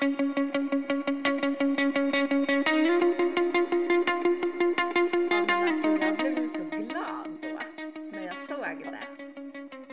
Ja, 0.00 0.06
men 0.06 0.16
jag 6.00 6.16
blev 6.16 6.38
ju 6.38 6.48
så 6.48 6.64
glad 6.64 7.38
då 7.42 7.58
när 8.12 8.26
jag 8.26 8.48
såg 8.48 8.84
det. 8.84 9.06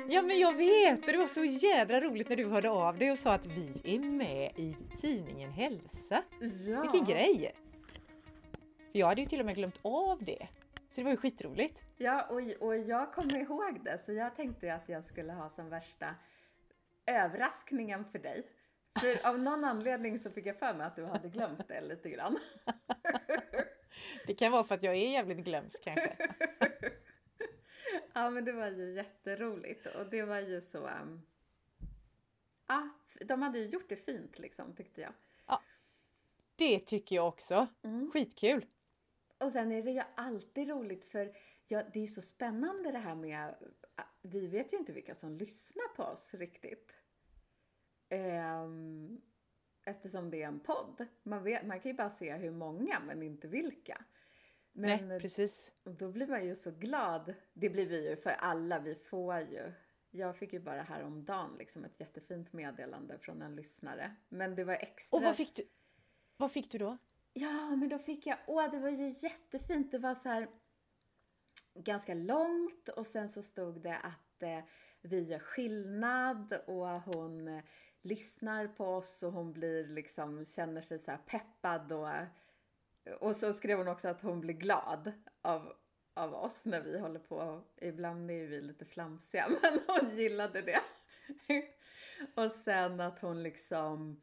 Ja 0.10 0.22
men 0.22 0.40
jag 0.40 0.54
vet 0.54 1.06
det 1.06 1.18
var 1.18 1.28
så 1.28 1.44
jädra 1.44 2.02
roligt 2.02 2.30
när 2.30 2.36
du 2.36 2.46
hörde 2.46 2.70
av 2.70 2.98
dig 2.98 3.12
och 3.12 3.20
sa 3.20 3.34
att 3.34 3.46
vi 3.46 3.82
är 3.84 4.00
med 4.00 4.52
i 4.56 4.76
tidningen 4.98 5.52
Hälsa. 5.52 6.24
Ja. 6.68 6.82
Vilken 6.82 7.06
grej! 7.06 7.56
För 8.92 9.00
jag 9.00 9.08
hade 9.08 9.22
ju 9.22 9.28
till 9.28 9.40
och 9.40 9.46
med 9.46 9.56
glömt 9.56 9.80
av 9.82 10.24
det. 10.24 10.48
Så 10.90 10.96
det 10.96 11.04
var 11.04 11.12
ju 11.12 11.18
skitroligt. 11.18 11.82
Ja, 11.98 12.28
och, 12.30 12.42
och 12.68 12.78
jag 12.78 13.14
kommer 13.14 13.38
ihåg 13.38 13.80
det 13.84 13.98
så 14.06 14.14
jag 14.14 14.36
tänkte 14.36 14.74
att 14.74 14.90
jag 14.90 15.06
skulle 15.06 15.34
ha 15.34 15.50
som 15.50 15.70
värsta 15.70 16.16
överraskningen 17.06 18.06
för 18.12 18.20
dig. 18.20 18.44
För 19.00 19.30
av 19.30 19.40
någon 19.40 19.64
anledning 19.64 20.20
så 20.20 20.32
fick 20.32 20.46
jag 20.46 20.60
för 20.60 20.74
mig 20.74 20.88
att 20.88 20.96
du 20.96 21.06
hade 21.06 21.30
glömt 21.30 21.68
det 21.68 21.82
lite 21.82 22.10
grann. 22.10 22.40
Det 24.28 24.34
kan 24.34 24.52
vara 24.52 24.64
för 24.64 24.76
att 24.76 24.84
jag 24.84 24.96
är 24.96 25.10
jävligt 25.10 25.38
glömsk 25.46 25.84
kanske. 25.84 26.18
Ja, 28.14 28.30
men 28.30 28.46
det 28.46 28.52
var 28.52 28.68
ju 28.68 28.94
jätteroligt 28.94 29.86
och 29.86 30.10
det 30.10 30.24
var 30.24 30.40
ju 30.40 30.62
så... 30.62 30.88
Um... 30.88 31.22
Ja, 32.68 32.90
de 33.26 33.42
hade 33.42 33.60
ju 33.60 33.66
gjort 33.66 33.90
det 33.90 33.96
fint 33.96 34.40
liksom 34.40 34.76
tyckte 34.76 35.02
jag. 35.02 35.14
Det 36.58 36.80
tycker 36.80 37.16
jag 37.16 37.28
också. 37.28 37.68
Mm. 37.84 38.12
Skitkul! 38.12 38.66
Och 39.38 39.52
sen 39.52 39.72
är 39.72 39.84
det 39.84 39.92
ju 39.92 40.02
alltid 40.16 40.70
roligt 40.70 41.06
för 41.06 41.38
ja, 41.68 41.84
det 41.94 42.00
är 42.00 42.02
ju 42.02 42.08
så 42.08 42.22
spännande 42.22 42.92
det 42.92 42.98
här 42.98 43.16
med, 43.16 43.56
vi 44.22 44.48
vet 44.48 44.74
ju 44.74 44.78
inte 44.78 44.94
vilka 44.94 45.16
som 45.16 45.38
lyssnar 45.38 45.88
på 45.96 46.04
oss 46.04 46.34
riktigt. 46.34 46.92
Ehm, 48.10 49.22
eftersom 49.84 50.30
det 50.30 50.44
är 50.44 50.48
en 50.48 50.60
podd. 50.60 51.06
Man, 51.24 51.44
vet, 51.44 51.66
man 51.66 51.80
kan 51.80 51.92
ju 51.92 51.98
bara 51.98 52.10
se 52.10 52.34
hur 52.34 52.52
många 52.52 53.00
men 53.00 53.24
inte 53.24 53.48
vilka. 53.48 54.06
Men 54.72 55.08
Nej, 55.08 55.20
precis. 55.20 55.72
då 55.84 56.12
blir 56.12 56.28
man 56.28 56.46
ju 56.46 56.56
så 56.56 56.72
glad. 56.72 57.34
Det 57.54 57.70
blir 57.70 57.86
vi 57.86 58.10
ju 58.10 58.16
för 58.16 58.30
alla, 58.30 58.80
vi 58.80 58.96
får 58.96 59.40
ju. 59.40 59.72
Jag 60.12 60.38
fick 60.38 60.54
ju 60.54 60.60
bara 60.60 60.82
häromdagen 60.82 61.56
liksom 61.58 61.86
ett 61.86 62.00
jättefint 62.00 62.54
meddelande 62.54 63.18
från 63.20 63.42
en 63.42 63.56
lyssnare. 63.56 64.16
Men 64.30 64.56
det 64.56 64.64
var 64.64 64.74
extra... 64.74 65.18
Och 65.18 65.24
vad 65.24 65.36
fick 65.36 65.56
du? 65.56 65.64
Vad 66.38 66.52
fick 66.52 66.72
du 66.72 66.78
då? 66.78 66.98
Ja, 67.34 67.76
men 67.76 67.90
då 67.90 68.00
fick 68.00 68.28
jag, 68.28 68.38
åh 68.48 68.72
det 68.72 68.80
var 68.80 68.90
ju 68.90 69.08
jättefint. 69.08 69.92
Det 69.92 69.98
var 69.98 70.16
så 70.16 70.30
här 70.30 70.48
ganska 71.74 72.14
långt 72.14 72.90
och 72.90 73.06
sen 73.06 73.30
så 73.30 73.42
stod 73.42 73.82
det 73.82 73.98
att 73.98 74.44
eh, 74.44 74.60
vi 75.02 75.24
gör 75.24 75.40
skillnad 75.40 76.54
och 76.68 76.88
hon 76.88 77.62
lyssnar 78.08 78.68
på 78.68 78.86
oss 78.86 79.24
och 79.24 79.32
hon 79.34 79.54
blir 79.54 79.88
liksom, 79.88 80.46
känner 80.46 80.82
sig 80.82 81.00
så 81.00 81.12
här 81.12 81.18
peppad 81.18 81.92
och, 81.92 82.08
och 83.20 83.36
så 83.36 83.54
skrev 83.54 83.78
hon 83.78 83.88
också 83.88 84.08
att 84.08 84.22
hon 84.22 84.42
blir 84.42 84.54
glad 84.54 85.12
av, 85.42 85.74
av 86.14 86.34
oss 86.34 86.66
när 86.66 86.82
vi 86.82 87.00
håller 87.00 87.20
på. 87.20 87.62
Ibland 87.76 88.32
är 88.32 88.48
vi 88.48 88.62
lite 88.62 88.86
flamsiga, 88.86 89.48
men 89.62 89.80
hon 89.88 90.18
gillade 90.18 90.62
det. 90.62 90.82
och 92.36 92.52
sen 92.52 93.00
att 93.00 93.20
hon 93.20 93.44
liksom 93.44 94.22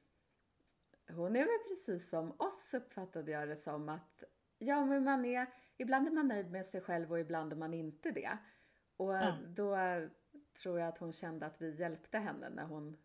hon 1.08 1.36
är 1.36 1.40
väl 1.44 1.68
precis 1.68 2.08
som 2.08 2.32
oss 2.38 2.74
uppfattade 2.74 3.30
jag 3.32 3.48
det 3.48 3.56
som 3.56 3.88
att 3.88 4.24
ja 4.58 4.84
men 4.84 5.04
man 5.04 5.24
är, 5.24 5.46
ibland 5.76 6.06
är 6.08 6.12
man 6.12 6.28
nöjd 6.28 6.50
med 6.50 6.66
sig 6.66 6.80
själv 6.80 7.12
och 7.12 7.20
ibland 7.20 7.52
är 7.52 7.56
man 7.56 7.74
inte 7.74 8.10
det. 8.10 8.38
Och 8.96 9.14
Ja. 9.14 9.36
då 9.46 9.76
tror 10.62 10.78
jag 10.78 10.88
att 10.88 10.98
hon 10.98 11.12
kände 11.12 11.46
att 11.46 11.62
vi 11.62 11.74
hjälpte 11.74 12.18
henne 12.18 12.50
när 12.50 12.64
hon 12.64 12.96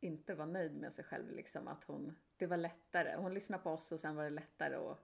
inte 0.00 0.34
var 0.34 0.46
nöjd 0.46 0.76
med 0.76 0.92
sig 0.92 1.04
själv 1.04 1.32
liksom 1.32 1.68
att 1.68 1.84
hon, 1.84 2.16
det 2.36 2.46
var 2.46 2.56
lättare. 2.56 3.16
Hon 3.16 3.34
lyssnade 3.34 3.62
på 3.62 3.70
oss 3.70 3.92
och 3.92 4.00
sen 4.00 4.16
var 4.16 4.24
det 4.24 4.30
lättare 4.30 4.74
att 4.74 4.98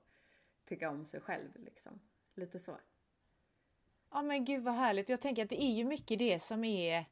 tycka 0.65 0.91
om 0.91 1.05
sig 1.05 1.21
själv 1.21 1.49
liksom. 1.55 2.01
Lite 2.35 2.59
så. 2.59 2.77
Ja 4.11 4.23
men 4.23 4.45
gud 4.45 4.63
vad 4.63 4.75
härligt. 4.75 5.09
Jag 5.09 5.21
tänker 5.21 5.43
att 5.43 5.51
det 5.51 5.63
är 5.63 5.75
ju 5.75 5.85
mycket 5.85 6.19
det 6.19 6.43
som 6.43 6.65
är 6.65 7.05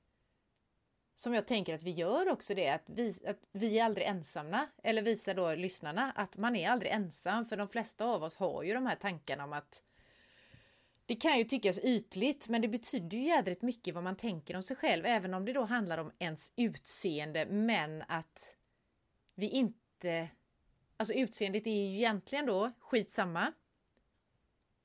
som 1.21 1.35
jag 1.35 1.47
tänker 1.47 1.75
att 1.75 1.83
vi 1.83 1.91
gör 1.91 2.29
också 2.29 2.55
det, 2.55 2.69
att 2.69 2.83
vi, 2.87 3.15
att 3.27 3.41
vi 3.53 3.79
är 3.79 3.85
aldrig 3.85 4.07
ensamma. 4.07 4.67
Eller 4.83 5.03
visar 5.03 5.35
då 5.35 5.55
lyssnarna 5.55 6.13
att 6.13 6.37
man 6.37 6.57
är 6.57 6.71
aldrig 6.71 6.93
ensam, 6.93 7.47
för 7.47 7.57
de 7.57 7.69
flesta 7.69 8.05
av 8.05 8.23
oss 8.23 8.37
har 8.37 8.63
ju 8.63 8.75
de 8.75 8.87
här 8.87 8.97
tankarna 8.97 9.45
om 9.45 9.53
att 9.53 9.83
det 11.11 11.17
kan 11.17 11.39
ju 11.39 11.45
tyckas 11.45 11.79
ytligt, 11.79 12.49
men 12.49 12.63
det 12.63 12.69
betyder 12.69 13.19
ju 13.19 13.25
jädrigt 13.25 13.63
mycket 13.63 13.95
vad 13.95 14.05
man 14.05 14.17
tänker 14.17 14.57
om 14.57 14.63
sig 14.63 14.77
själv, 14.77 15.07
även 15.07 15.35
om 15.35 15.45
det 15.45 15.53
då 15.53 15.65
handlar 15.65 15.99
om 15.99 16.13
ens 16.19 16.53
utseende, 16.57 17.47
men 17.47 18.03
att 18.09 18.57
vi 19.35 19.49
inte... 19.49 20.29
Alltså 20.97 21.15
utseendet 21.15 21.67
är 21.67 21.71
ju 21.71 21.97
egentligen 21.97 22.47
då 22.47 22.73
skitsamma. 22.79 23.53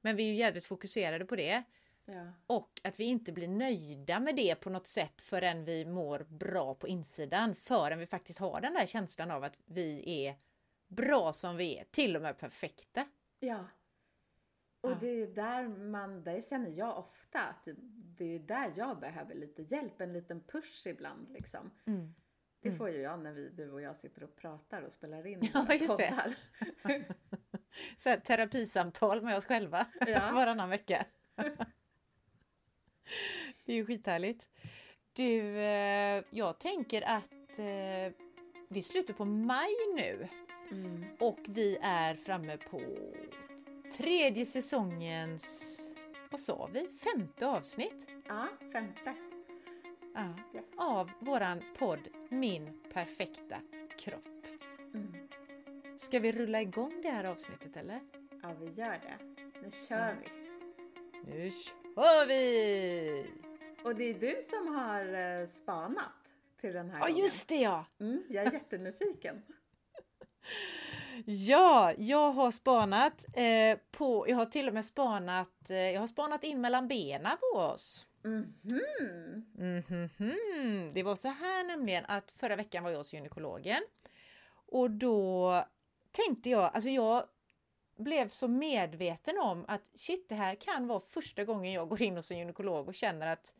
Men 0.01 0.15
vi 0.15 0.23
är 0.23 0.27
ju 0.27 0.35
jädrigt 0.35 0.65
fokuserade 0.65 1.25
på 1.25 1.35
det. 1.35 1.63
Ja. 2.05 2.31
Och 2.47 2.81
att 2.83 2.99
vi 2.99 3.03
inte 3.03 3.31
blir 3.31 3.47
nöjda 3.47 4.19
med 4.19 4.35
det 4.35 4.55
på 4.55 4.69
något 4.69 4.87
sätt 4.87 5.21
förrän 5.21 5.65
vi 5.65 5.85
mår 5.85 6.19
bra 6.29 6.75
på 6.75 6.87
insidan. 6.87 7.55
Förrän 7.55 7.99
vi 7.99 8.07
faktiskt 8.07 8.39
har 8.39 8.61
den 8.61 8.73
där 8.73 8.85
känslan 8.85 9.31
av 9.31 9.43
att 9.43 9.57
vi 9.65 10.25
är 10.25 10.35
bra 10.87 11.33
som 11.33 11.57
vi 11.57 11.77
är, 11.77 11.83
till 11.91 12.15
och 12.15 12.21
med 12.21 12.37
perfekta. 12.37 13.07
Ja. 13.39 13.65
Och 14.85 14.91
Ja. 14.91 14.97
det 15.01 15.21
är 15.21 15.27
där 15.27 15.67
man, 15.67 16.23
det 16.23 16.45
känner 16.49 16.69
jag 16.69 16.97
ofta 16.97 17.39
att 17.41 17.67
det 18.17 18.35
är 18.35 18.39
där 18.39 18.73
jag 18.75 18.99
behöver 18.99 19.35
lite 19.35 19.61
hjälp, 19.61 20.01
en 20.01 20.13
liten 20.13 20.41
push 20.43 20.87
ibland 20.87 21.29
liksom. 21.31 21.71
Det 22.61 22.71
får 22.71 22.89
ju 22.89 22.97
jag 23.01 23.19
när 23.19 23.31
vi, 23.33 23.49
du 23.49 23.71
och 23.71 23.81
jag 23.81 23.95
sitter 23.95 24.23
och 24.23 24.35
pratar 24.35 24.81
och 24.81 24.91
spelar 24.91 25.27
in 25.27 25.49
Ja, 25.53 25.65
just 25.73 25.87
det. 25.97 26.09
poddar. 26.09 26.35
Så 27.97 28.09
här, 28.09 28.17
terapisamtal 28.17 29.21
med 29.21 29.37
oss 29.37 29.45
själva 29.45 29.85
Ja. 30.07 30.31
varannan 30.33 30.69
vecka. 30.69 31.05
det 33.65 33.71
är 33.71 33.75
ju 33.75 33.85
skithärligt. 33.85 34.45
Du, 35.13 35.57
eh, 35.59 36.23
jag 36.29 36.59
tänker 36.59 37.01
att 37.01 37.31
eh, 37.59 38.13
det 38.69 38.79
är 38.79 38.81
slutet 38.81 39.17
på 39.17 39.25
maj 39.25 39.71
nu 39.95 40.27
Mm. 40.71 41.05
och 41.19 41.39
vi 41.47 41.77
är 41.81 42.15
framme 42.15 42.57
på 42.57 42.81
tredje 43.91 44.45
säsongens, 44.45 45.95
vad 46.31 46.39
sa 46.39 46.69
vi, 46.73 46.87
femte 46.87 47.47
avsnitt 47.47 48.07
Ja, 48.27 48.47
femte. 48.73 49.13
ja, 50.13 50.33
Yes. 50.55 50.65
av 50.77 51.11
våran 51.19 51.61
podd 51.77 52.07
Min 52.29 52.81
perfekta 52.93 53.57
kropp. 53.97 54.25
Mm. 54.93 55.13
Ska 55.97 56.19
vi 56.19 56.31
rulla 56.31 56.61
igång 56.61 57.01
det 57.01 57.09
här 57.09 57.23
avsnittet 57.23 57.77
eller? 57.77 57.99
Ja, 58.43 58.53
vi 58.59 58.65
gör 58.65 58.91
det. 58.91 59.17
Nu 59.61 59.71
kör 59.87 60.07
Ja. 60.09 60.13
vi. 60.23 60.29
Nu 61.31 61.51
kör 61.51 62.25
vi! 62.27 63.25
Och 63.83 63.95
det 63.95 64.03
är 64.03 64.13
du 64.13 64.37
som 64.49 64.75
har 64.75 65.13
eh, 65.41 65.47
spanat 65.47 66.11
till 66.61 66.73
den 66.73 66.89
här 66.89 66.99
Ja 66.99 67.05
gången. 67.07 67.17
just 67.23 67.47
det 67.47 67.55
ja! 67.61 67.85
Mm, 67.99 68.23
jag 68.29 68.45
är 68.47 68.51
jättenyfiken. 68.51 69.41
Ja, 71.25 71.93
jag 71.97 72.31
har 72.31 72.51
spanat 72.51 73.25
eh, 73.33 73.77
på, 73.91 74.25
jag 74.29 74.37
har 74.37 74.45
till 74.45 74.67
och 74.67 74.73
med 74.73 74.85
spanat, 74.85 75.69
eh, 75.69 75.77
jag 75.77 75.99
har 75.99 76.07
spanat 76.07 76.43
in 76.43 76.61
mellan 76.61 76.87
benen 76.87 77.37
på 77.39 77.59
oss. 77.59 78.05
Mhm. 78.23 78.81
Mhm. 80.19 80.91
Det 80.93 81.03
var 81.03 81.15
så 81.15 81.27
här 81.27 81.63
nämligen 81.63 82.05
att 82.07 82.31
förra 82.31 82.55
veckan 82.55 82.83
var 82.83 82.91
jag 82.91 82.97
hos 82.97 83.13
gynekologen 83.13 83.81
och 84.71 84.91
då 84.91 85.63
tänkte 86.11 86.49
jag, 86.49 86.63
alltså 86.73 86.89
jag 86.89 87.25
blev 87.97 88.29
så 88.29 88.47
medveten 88.47 89.39
om 89.39 89.65
att 89.67 89.81
shit, 89.93 90.29
det 90.29 90.35
här 90.35 90.55
kan 90.55 90.87
vara 90.87 90.99
första 90.99 91.43
gången 91.43 91.73
jag 91.73 91.89
går 91.89 92.01
in 92.01 92.15
hos 92.15 92.31
en 92.31 92.37
gynekolog 92.37 92.87
och 92.87 92.95
känner 92.95 93.27
att 93.27 93.53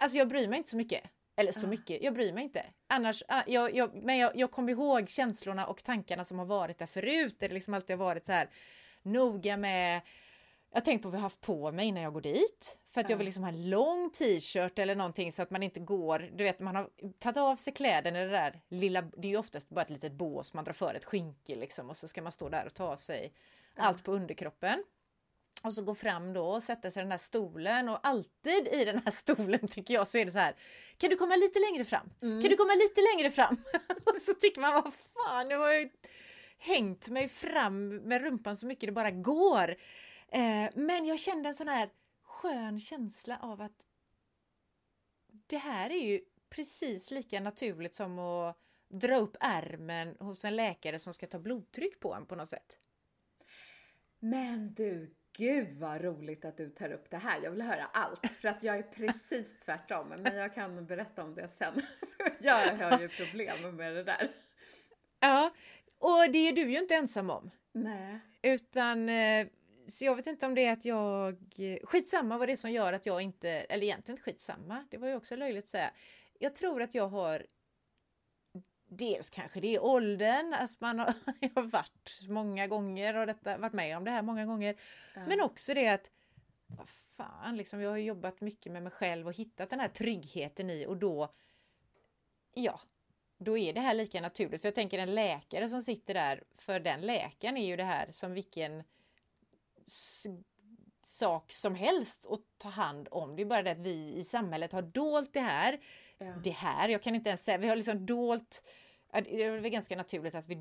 Alltså 0.00 0.18
jag 0.18 0.28
bryr 0.28 0.48
mig 0.48 0.58
inte 0.58 0.70
så 0.70 0.76
mycket. 0.76 1.02
Eller 1.38 1.52
så 1.52 1.66
mycket, 1.66 2.02
jag 2.02 2.14
bryr 2.14 2.32
mig 2.32 2.44
inte. 2.44 2.64
Annars, 2.86 3.22
ah, 3.28 3.42
jag, 3.46 3.74
jag, 3.74 3.94
men 3.94 4.18
jag, 4.18 4.36
jag 4.36 4.50
kommer 4.50 4.72
ihåg 4.72 5.08
känslorna 5.08 5.66
och 5.66 5.84
tankarna 5.84 6.24
som 6.24 6.38
har 6.38 6.46
varit 6.46 6.78
där 6.78 6.86
förut. 6.86 7.36
Det 7.38 7.48
liksom 7.48 7.74
alltid 7.74 7.96
har 7.98 8.04
varit 8.04 8.26
så 8.26 8.32
här 8.32 8.48
noga 9.02 9.56
med 9.56 10.00
jag 10.74 10.84
tänker 10.84 11.02
på 11.02 11.08
vad 11.08 11.14
jag 11.14 11.20
har 11.20 11.22
haft 11.22 11.40
på 11.40 11.72
mig 11.72 11.86
innan 11.86 12.02
jag 12.02 12.12
går 12.12 12.20
dit. 12.20 12.78
För 12.90 13.00
att 13.00 13.08
jag 13.10 13.16
Ja. 13.16 13.18
vill 13.18 13.24
liksom 13.24 13.42
ha 13.44 13.50
en 13.50 13.70
lång 13.70 14.10
t-shirt 14.10 14.78
eller 14.78 14.94
någonting 14.94 15.32
så 15.32 15.42
att 15.42 15.50
man 15.50 15.62
inte 15.62 15.80
går, 15.80 16.18
du 16.32 16.44
vet 16.44 16.60
man 16.60 16.76
har 16.76 16.90
tagit 17.18 17.36
av 17.36 17.56
sig 17.56 17.72
kläderna 17.72 18.22
i 18.22 18.24
det 18.24 18.30
där 18.30 18.60
lilla, 18.68 19.02
det 19.02 19.28
är 19.28 19.30
ju 19.32 19.36
oftast 19.38 19.68
bara 19.68 19.82
ett 19.82 19.90
litet 19.90 20.12
bås, 20.12 20.54
man 20.54 20.64
drar 20.64 20.72
för 20.72 20.94
ett 20.94 21.04
skynke 21.04 21.56
liksom 21.56 21.90
och 21.90 21.96
så 21.96 22.08
ska 22.08 22.22
man 22.22 22.32
stå 22.32 22.48
där 22.48 22.66
och 22.66 22.74
ta 22.74 22.84
av 22.84 22.96
sig 22.96 23.32
allt 23.76 24.04
på 24.04 24.12
underkroppen. 24.12 24.84
Och 25.62 25.72
så 25.72 25.82
gå 25.82 25.94
fram 25.94 26.32
då 26.32 26.46
och 26.46 26.62
sätta 26.62 26.90
sig 26.90 27.00
i 27.00 27.04
den 27.04 27.10
här 27.10 27.18
stolen 27.18 27.88
och 27.88 27.98
alltid 28.02 28.68
i 28.72 28.84
den 28.84 29.02
här 29.04 29.10
stolen 29.12 29.68
tycker 29.68 29.94
jag 29.94 30.08
så 30.08 30.18
är 30.18 30.24
det 30.24 30.30
så 30.30 30.38
här. 30.38 30.54
Kan 30.98 31.10
du 31.10 31.16
komma 31.16 31.36
lite 31.36 31.58
längre 31.58 31.84
fram? 31.84 32.10
Mm. 32.22 32.42
Kan 32.42 32.50
du 32.50 32.56
komma 32.56 32.74
lite 32.74 33.00
längre 33.00 33.30
fram? 33.30 33.56
och 34.06 34.22
så 34.22 34.34
tycker 34.34 34.60
man 34.60 34.74
vad 34.74 34.92
fan, 34.94 35.48
nu 35.48 35.56
har 35.56 35.66
jag 35.66 35.80
ju 35.80 35.90
hängt 36.58 37.08
mig 37.08 37.28
fram 37.28 37.96
med 37.96 38.22
rumpan 38.22 38.56
så 38.56 38.66
mycket 38.66 38.88
det 38.88 38.92
bara 38.92 39.10
går. 39.10 39.76
Eh, 40.28 40.68
men 40.74 41.04
jag 41.04 41.18
kände 41.18 41.48
en 41.48 41.54
sån 41.54 41.68
här 41.68 41.90
skön 42.22 42.80
känsla 42.80 43.38
av 43.42 43.60
att 43.60 43.86
det 45.46 45.58
här 45.58 45.90
är 45.90 46.06
ju 46.06 46.20
precis 46.50 47.10
lika 47.10 47.40
naturligt 47.40 47.94
som 47.94 48.18
att 48.18 48.56
dra 48.88 49.16
upp 49.16 49.36
ärmen 49.40 50.16
hos 50.20 50.44
en 50.44 50.56
läkare 50.56 50.98
som 50.98 51.14
ska 51.14 51.26
ta 51.26 51.38
blodtryck 51.38 52.00
på 52.00 52.14
en 52.14 52.26
på 52.26 52.36
något 52.36 52.48
sätt. 52.48 52.78
Men 54.18 54.74
du, 54.74 55.14
gud 55.38 55.78
vad 55.78 56.02
roligt 56.02 56.44
att 56.44 56.56
du 56.56 56.70
tar 56.70 56.92
upp 56.92 57.10
det 57.10 57.16
här. 57.16 57.40
Jag 57.42 57.50
vill 57.50 57.62
höra 57.62 57.84
allt 57.92 58.32
för 58.40 58.48
att 58.48 58.62
jag 58.62 58.78
är 58.78 58.82
precis 58.82 59.60
tvärtom. 59.64 60.08
Men 60.08 60.36
jag 60.36 60.54
kan 60.54 60.86
berätta 60.86 61.24
om 61.24 61.34
det 61.34 61.48
sen. 61.58 61.74
Jag 62.40 62.76
har 62.76 63.00
ju 63.00 63.08
problem 63.08 63.76
med 63.76 63.94
det 63.96 64.04
där. 64.04 64.28
Ja, 65.20 65.54
och 65.98 66.30
det 66.32 66.38
är 66.38 66.52
du 66.52 66.70
ju 66.70 66.78
inte 66.78 66.94
ensam 66.94 67.30
om. 67.30 67.50
Nej. 67.72 68.18
Utan, 68.42 69.08
eh, 69.08 69.46
så 69.88 70.04
jag 70.04 70.16
vet 70.16 70.26
inte 70.26 70.46
om 70.46 70.54
det 70.54 70.64
är 70.64 70.72
att 70.72 70.84
jag... 70.84 71.36
Skitsamma 71.82 72.38
vad 72.38 72.48
det 72.48 72.52
är 72.52 72.56
som 72.56 72.70
gör 72.70 72.92
att 72.92 73.06
jag 73.06 73.22
inte... 73.22 73.48
Eller 73.48 73.84
egentligen 73.84 74.20
skitsamma, 74.20 74.84
det 74.90 74.98
var 74.98 75.08
ju 75.08 75.14
också 75.14 75.36
löjligt 75.36 75.64
att 75.64 75.68
säga. 75.68 75.90
Jag 76.38 76.54
tror 76.54 76.82
att 76.82 76.94
jag 76.94 77.08
har... 77.08 77.46
Dels 78.88 79.30
kanske 79.30 79.60
det 79.60 79.74
är 79.74 79.84
åldern, 79.84 80.54
att 80.54 80.80
man 80.80 80.98
har, 80.98 81.14
har 81.54 81.62
varit 81.62 82.20
många 82.28 82.66
gånger 82.66 83.16
och 83.16 83.26
detta, 83.26 83.58
varit 83.58 83.72
med 83.72 83.96
om 83.96 84.04
det 84.04 84.10
här 84.10 84.22
många 84.22 84.46
gånger. 84.46 84.76
Ja. 85.14 85.20
Men 85.26 85.40
också 85.40 85.74
det 85.74 85.88
att, 85.88 86.10
vad 86.66 86.88
fan, 86.88 87.56
liksom, 87.56 87.80
jag 87.80 87.90
har 87.90 87.96
jobbat 87.96 88.40
mycket 88.40 88.72
med 88.72 88.82
mig 88.82 88.92
själv 88.92 89.26
och 89.26 89.34
hittat 89.34 89.70
den 89.70 89.80
här 89.80 89.88
tryggheten 89.88 90.70
i 90.70 90.86
och 90.86 90.96
då, 90.96 91.34
ja, 92.54 92.80
då 93.38 93.58
är 93.58 93.72
det 93.72 93.80
här 93.80 93.94
lika 93.94 94.20
naturligt. 94.20 94.60
För 94.60 94.68
jag 94.68 94.74
tänker 94.74 94.98
en 94.98 95.14
läkare 95.14 95.68
som 95.68 95.82
sitter 95.82 96.14
där, 96.14 96.44
för 96.54 96.80
den 96.80 97.00
läkaren 97.00 97.56
är 97.56 97.66
ju 97.66 97.76
det 97.76 97.84
här 97.84 98.08
som 98.10 98.32
vilken 98.32 98.84
sak 101.02 101.52
som 101.52 101.74
helst 101.74 102.26
att 102.26 102.40
ta 102.58 102.68
hand 102.68 103.08
om. 103.10 103.36
Det 103.36 103.42
är 103.42 103.46
bara 103.46 103.62
det 103.62 103.70
att 103.70 103.78
vi 103.78 104.14
i 104.14 104.24
samhället 104.24 104.72
har 104.72 104.82
dolt 104.82 105.32
det 105.32 105.40
här. 105.40 105.80
Ja. 106.18 106.32
Det 106.44 106.50
här, 106.50 106.88
jag 106.88 107.02
kan 107.02 107.14
inte 107.14 107.28
ens 107.28 107.44
säga, 107.44 107.58
vi 107.58 107.68
har 107.68 107.76
liksom 107.76 108.06
dolt 108.06 108.62
det 109.12 109.42
är 109.44 109.50
väl 109.50 109.70
ganska 109.70 109.96
naturligt 109.96 110.34
att 110.34 110.46
vi 110.48 110.54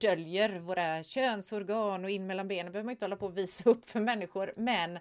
döljer 0.00 0.58
våra 0.58 1.02
könsorgan 1.02 2.04
och 2.04 2.10
in 2.10 2.26
mellan 2.26 2.48
benen 2.48 2.72
behöver 2.72 2.84
man 2.84 2.92
inte 2.92 3.04
hålla 3.04 3.16
på 3.16 3.26
och 3.26 3.38
visa 3.38 3.70
upp 3.70 3.84
för 3.90 4.00
människor. 4.00 4.52
Men 4.56 4.98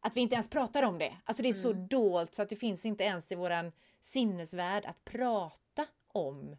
att 0.00 0.16
vi 0.16 0.20
inte 0.20 0.34
ens 0.34 0.48
pratar 0.50 0.82
om 0.82 0.98
det. 0.98 1.16
Alltså 1.24 1.42
det 1.42 1.48
är 1.48 1.52
så 1.52 1.70
Mm. 1.70 1.88
dolt 1.88 2.34
så 2.34 2.42
att 2.42 2.48
det 2.48 2.56
finns 2.56 2.84
inte 2.84 3.04
ens 3.04 3.32
i 3.32 3.34
våran 3.34 3.72
sinnesvärld 4.00 4.84
att 4.86 5.04
prata 5.04 5.86
om 6.08 6.56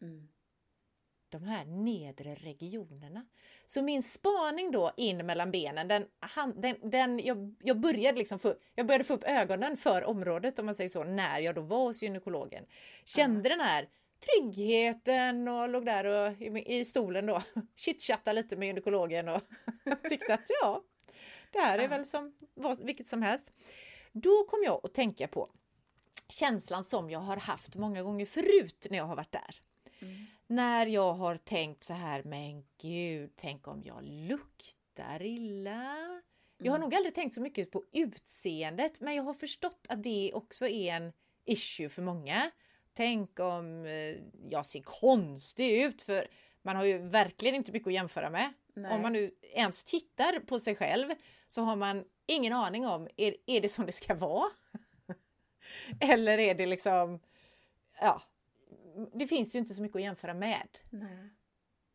Mm. 0.00 0.28
De 1.38 1.46
här 1.46 1.64
nedre 1.64 2.34
regionerna. 2.34 3.26
Så 3.66 3.82
min 3.82 4.02
spaning 4.02 4.70
då 4.70 4.92
in 4.96 5.26
mellan 5.26 5.50
benen, 5.50 5.88
den, 5.88 6.06
han, 6.20 6.60
den, 6.60 6.90
den, 6.90 7.18
jag, 7.18 7.54
jag, 7.62 7.80
började 7.80 8.18
liksom 8.18 8.38
få, 8.38 8.54
jag 8.74 8.86
började 8.86 9.04
få 9.04 9.14
upp 9.14 9.24
ögonen 9.24 9.76
för 9.76 10.04
området 10.04 10.58
om 10.58 10.66
man 10.66 10.74
säger 10.74 10.90
så, 10.90 11.04
när 11.04 11.38
jag 11.38 11.54
då 11.54 11.60
var 11.60 11.84
hos 11.84 12.02
gynekologen. 12.02 12.64
Kände 13.04 13.48
den 13.48 13.60
här 13.60 13.88
tryggheten 14.20 15.48
och 15.48 15.68
låg 15.68 15.86
där 15.86 16.04
och 16.04 16.40
i, 16.42 16.78
i 16.78 16.84
stolen 16.84 17.26
då 17.26 17.42
chitchattade 17.76 18.42
lite 18.42 18.56
med 18.56 18.66
gynekologen 18.66 19.28
och 19.28 19.42
tyckte 20.08 20.34
att 20.34 20.46
ja, 20.60 20.82
det 21.52 21.58
här 21.58 21.78
är 21.78 21.88
väl 21.88 22.06
som 22.06 22.34
vad, 22.54 22.84
vilket 22.84 23.08
som 23.08 23.22
helst. 23.22 23.52
Då 24.12 24.44
kom 24.44 24.62
jag 24.64 24.80
att 24.84 24.94
tänka 24.94 25.28
på 25.28 25.50
känslan 26.28 26.84
som 26.84 27.10
jag 27.10 27.20
har 27.20 27.36
haft 27.36 27.76
många 27.76 28.02
gånger 28.02 28.26
förut 28.26 28.86
när 28.90 28.98
jag 28.98 29.04
har 29.04 29.16
varit 29.16 29.32
där. 29.32 29.60
Mm. 29.98 30.26
När 30.46 30.86
jag 30.86 31.12
har 31.14 31.36
tänkt 31.36 31.84
så 31.84 31.94
här, 31.94 32.22
men 32.22 32.64
gud, 32.80 33.30
tänk 33.36 33.68
om 33.68 33.82
jag 33.84 34.02
luktar 34.02 35.22
illa? 35.22 35.96
Jag 36.58 36.72
har 36.72 36.76
Mm. 36.78 36.80
nog 36.80 36.94
aldrig 36.94 37.14
tänkt 37.14 37.34
så 37.34 37.40
mycket 37.40 37.70
på 37.70 37.84
utseendet, 37.92 39.00
men 39.00 39.14
jag 39.14 39.22
har 39.22 39.34
förstått 39.34 39.86
att 39.88 40.02
det 40.02 40.30
också 40.34 40.66
är 40.68 40.94
en 40.94 41.12
issue 41.44 41.88
för 41.88 42.02
många. 42.02 42.50
Tänk 42.92 43.40
om 43.40 43.84
eh, 43.86 44.16
jag 44.50 44.66
ser 44.66 44.80
konstig 44.82 45.82
ut, 45.82 46.02
för 46.02 46.28
man 46.62 46.76
har 46.76 46.84
ju 46.84 46.98
verkligen 46.98 47.54
inte 47.54 47.72
mycket 47.72 47.86
att 47.86 47.94
jämföra 47.94 48.30
med. 48.30 48.52
Nej. 48.74 48.92
Om 48.94 49.02
man 49.02 49.12
nu 49.12 49.34
ens 49.42 49.84
tittar 49.84 50.40
på 50.40 50.58
sig 50.58 50.74
själv 50.76 51.10
så 51.48 51.62
har 51.62 51.76
man 51.76 52.04
ingen 52.26 52.52
aning 52.52 52.86
om, 52.86 53.08
är, 53.16 53.36
är 53.46 53.60
det 53.60 53.68
som 53.68 53.86
det 53.86 53.92
ska 53.92 54.14
vara? 54.14 54.48
Eller 56.00 56.38
är 56.38 56.54
det 56.54 56.66
liksom, 56.66 57.20
ja, 58.00 58.22
det 59.14 59.26
finns 59.26 59.54
ju 59.54 59.58
inte 59.58 59.74
så 59.74 59.82
mycket 59.82 59.96
att 59.96 60.02
jämföra 60.02 60.34
med. 60.34 60.68
Nej. 60.90 61.30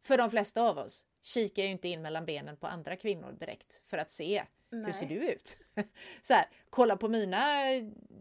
För 0.06 0.18
de 0.18 0.30
flesta 0.30 0.62
av 0.62 0.78
oss 0.78 1.06
kikar 1.22 1.64
ju 1.64 1.70
inte 1.70 1.88
in 1.88 2.02
mellan 2.02 2.26
benen 2.26 2.58
på 2.58 2.68
andra 2.68 2.96
kvinnor 2.96 3.32
direkt 3.32 3.82
för 3.86 3.98
att 3.98 4.12
se 4.12 4.44
hur 4.72 4.82
Nej. 4.82 4.94
ser 4.94 5.08
du 5.08 5.16
ut? 5.16 5.58
Så 6.22 6.34
här, 6.34 6.46
kolla 6.70 6.98
på 6.98 7.10
mina, 7.10 7.56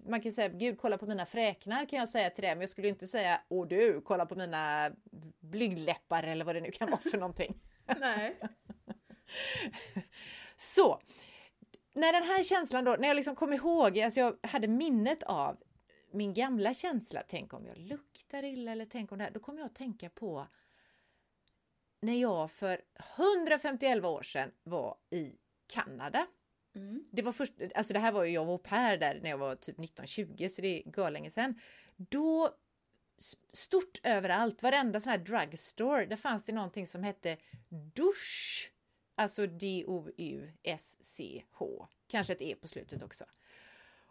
man 0.09 0.21
kan 0.21 0.33
säga 0.33 0.49
gud 0.49 0.79
kolla 0.79 0.99
på 0.99 1.07
mina 1.07 1.27
fräknar 1.27 1.85
kan 1.85 1.99
jag 1.99 2.09
säga 2.09 2.31
till 2.31 2.45
det, 2.45 2.49
men 2.49 2.61
jag 2.61 2.71
skulle 2.71 2.89
inte 2.89 3.07
säga 3.07 3.41
åh 3.49 3.69
du 3.69 4.01
kolla 4.01 4.27
på 4.27 4.35
mina 4.35 4.91
blygdläppar 5.41 6.23
eller 6.23 6.45
vad 6.45 6.55
det 6.55 6.61
nu 6.61 6.71
kan 6.71 6.91
vara 6.91 7.01
för 7.01 7.19
någonting. 7.19 7.61
Nej. 8.01 8.37
Så, 10.57 11.01
när 11.93 12.13
den 12.13 12.23
här 12.23 12.43
känslan 12.43 12.85
då, 12.85 12.97
när 12.99 13.09
jag 13.09 13.15
liksom 13.15 13.35
kom 13.35 13.53
ihåg, 13.53 13.99
alltså 13.99 14.21
jag 14.21 14.37
hade 14.43 14.69
minnet 14.69 15.23
av 15.23 15.57
min 16.13 16.35
gamla 16.35 16.75
känsla, 16.75 17.23
tänk 17.29 17.53
om 17.53 17.67
jag 17.67 17.79
luktar 17.79 18.43
illa 18.43 18.73
eller 18.73 18.87
tänk 18.87 19.13
om 19.13 19.19
det 19.19 19.25
här, 19.25 19.31
då 19.31 19.41
kom 19.41 19.59
jag 19.59 19.67
att 19.67 19.75
tänka 19.75 20.11
på 20.11 20.47
när 22.01 22.21
jag 22.21 22.51
för 22.51 22.81
151 23.17 24.05
år 24.05 24.23
sedan 24.23 24.51
var 24.63 24.97
i 25.11 25.33
Kanada. 25.67 26.27
Mm. 26.75 27.05
Det 27.11 27.23
var 27.23 27.33
först, 27.33 27.53
alltså 27.75 27.93
det 27.93 27.99
här 27.99 28.13
var 28.13 28.25
ju, 28.25 28.33
jag 28.33 28.45
var 28.45 28.53
au 28.53 28.59
pair 28.59 28.99
där 28.99 29.21
när 29.23 29.31
jag 29.31 29.39
var 29.39 29.55
typ 29.55 29.79
19-20 29.79 30.49
så 30.49 30.63
det 30.63 30.69
är 30.69 30.99
görlänge 30.99 31.31
sedan. 31.31 31.61
Då, 31.97 32.55
stort 33.53 34.01
överallt, 34.03 34.63
varenda 34.63 35.01
sån 35.01 35.11
här 35.11 35.19
drugstore, 35.19 36.07
där 36.07 36.17
fanns 36.17 36.45
det 36.45 36.53
någonting 36.53 36.87
som 36.87 37.03
hette 37.03 37.37
dusch. 37.95 38.73
Alltså 39.15 39.47
D-O-U-S-C-H. 39.47 40.87
Kanske 42.07 42.33
ett 42.33 42.43
E 42.43 42.57
på 42.61 42.69
slutet 42.69 43.03
också. 43.03 43.25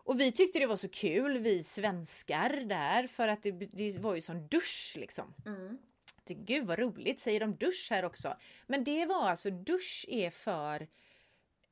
Och 0.03 0.19
vi 0.19 0.31
tyckte 0.31 0.59
det 0.59 0.67
var 0.67 0.75
så 0.75 0.89
kul, 0.89 1.37
vi 1.37 1.63
svenskar 1.63 2.49
där, 2.49 3.07
för 3.07 3.27
att 3.27 3.43
det, 3.43 3.51
det 3.51 3.99
var 3.99 4.15
ju 4.15 4.21
som 4.21 4.47
dusch 4.47 4.95
liksom. 4.99 5.33
Mm. 5.45 5.77
Tänkte, 6.23 6.53
Gud 6.53 6.67
vad 6.67 6.79
roligt, 6.79 7.19
säger 7.19 7.39
de 7.39 7.55
dusch 7.55 7.87
här 7.91 8.05
också? 8.05 8.37
Men 8.67 8.83
det 8.83 9.05
var 9.05 9.29
alltså, 9.29 9.49
dusch 9.49 10.05
är 10.07 10.29
för 10.29 10.87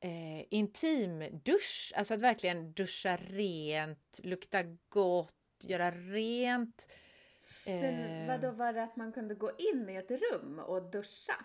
eh, 0.00 0.44
intimdusch, 0.50 1.92
alltså 1.96 2.14
att 2.14 2.20
verkligen 2.20 2.72
duscha 2.72 3.16
rent, 3.16 4.20
lukta 4.22 4.62
gott, 4.88 5.34
göra 5.64 5.90
rent. 5.90 6.88
Men 7.64 7.94
Eh, 7.94 8.26
vadå, 8.26 8.50
var 8.50 8.72
det 8.72 8.82
att 8.82 8.96
man 8.96 9.12
kunde 9.12 9.34
gå 9.34 9.50
in 9.58 9.88
i 9.88 9.94
ett 9.94 10.10
rum 10.10 10.58
och 10.58 10.90
duscha? 10.90 11.44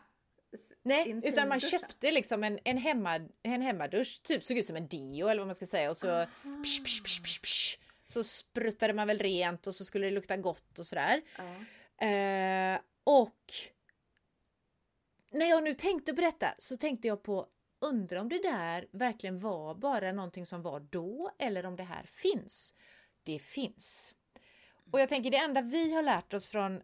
Nej, 0.84 1.22
utan 1.24 1.50
man 1.50 1.60
köpte 1.60 2.12
liksom 2.12 2.44
en, 2.44 2.60
en, 2.64 2.78
hemma, 2.78 3.30
en 3.44 3.62
hemmadusch, 3.62 4.22
typ 4.24 4.44
såg 4.44 4.58
ut 4.58 4.68
som 4.68 4.76
en 4.76 4.88
deo 4.88 5.28
eller 5.28 5.40
vad 5.40 5.48
man 5.48 5.56
ska 5.56 5.66
säga 5.66 5.90
och 5.90 5.98
så 5.98 6.26
psh, 6.64 6.84
psh, 6.84 7.04
psh, 7.04 7.42
psh, 7.42 7.80
så 8.06 8.24
spruttade 8.24 8.94
man 8.94 9.08
väl 9.08 9.20
rent 9.20 9.68
och 9.68 9.76
så 9.76 9.86
skulle 9.86 10.08
det 10.08 10.12
lukta 10.12 10.38
gott 10.38 10.80
och 10.80 10.86
sådär. 10.86 11.22
Ja. 11.38 12.08
Eh, 12.08 12.80
och 13.04 13.54
när 15.32 15.46
jag 15.46 15.64
nu 15.64 15.74
tänkte 15.74 16.14
på 16.14 16.22
detta 16.22 16.56
så 16.58 16.78
tänkte 16.78 17.08
jag 17.08 17.24
på 17.24 17.48
undra 17.82 18.22
om 18.22 18.30
det 18.30 18.42
där 18.42 18.88
verkligen 18.92 19.40
var 19.40 19.76
bara 19.76 20.12
någonting 20.12 20.46
som 20.46 20.62
var 20.62 20.80
då 20.80 21.32
eller 21.40 21.66
om 21.66 21.76
det 21.76 21.84
här 21.84 22.04
finns. 22.04 22.76
Det 23.24 23.40
finns. 23.40 24.16
Och 24.92 25.00
jag 25.00 25.10
tänker 25.10 25.32
det 25.32 25.38
enda 25.38 25.62
vi 25.62 25.94
har 25.94 26.04
lärt 26.04 26.34
oss 26.34 26.48
från 26.48 26.82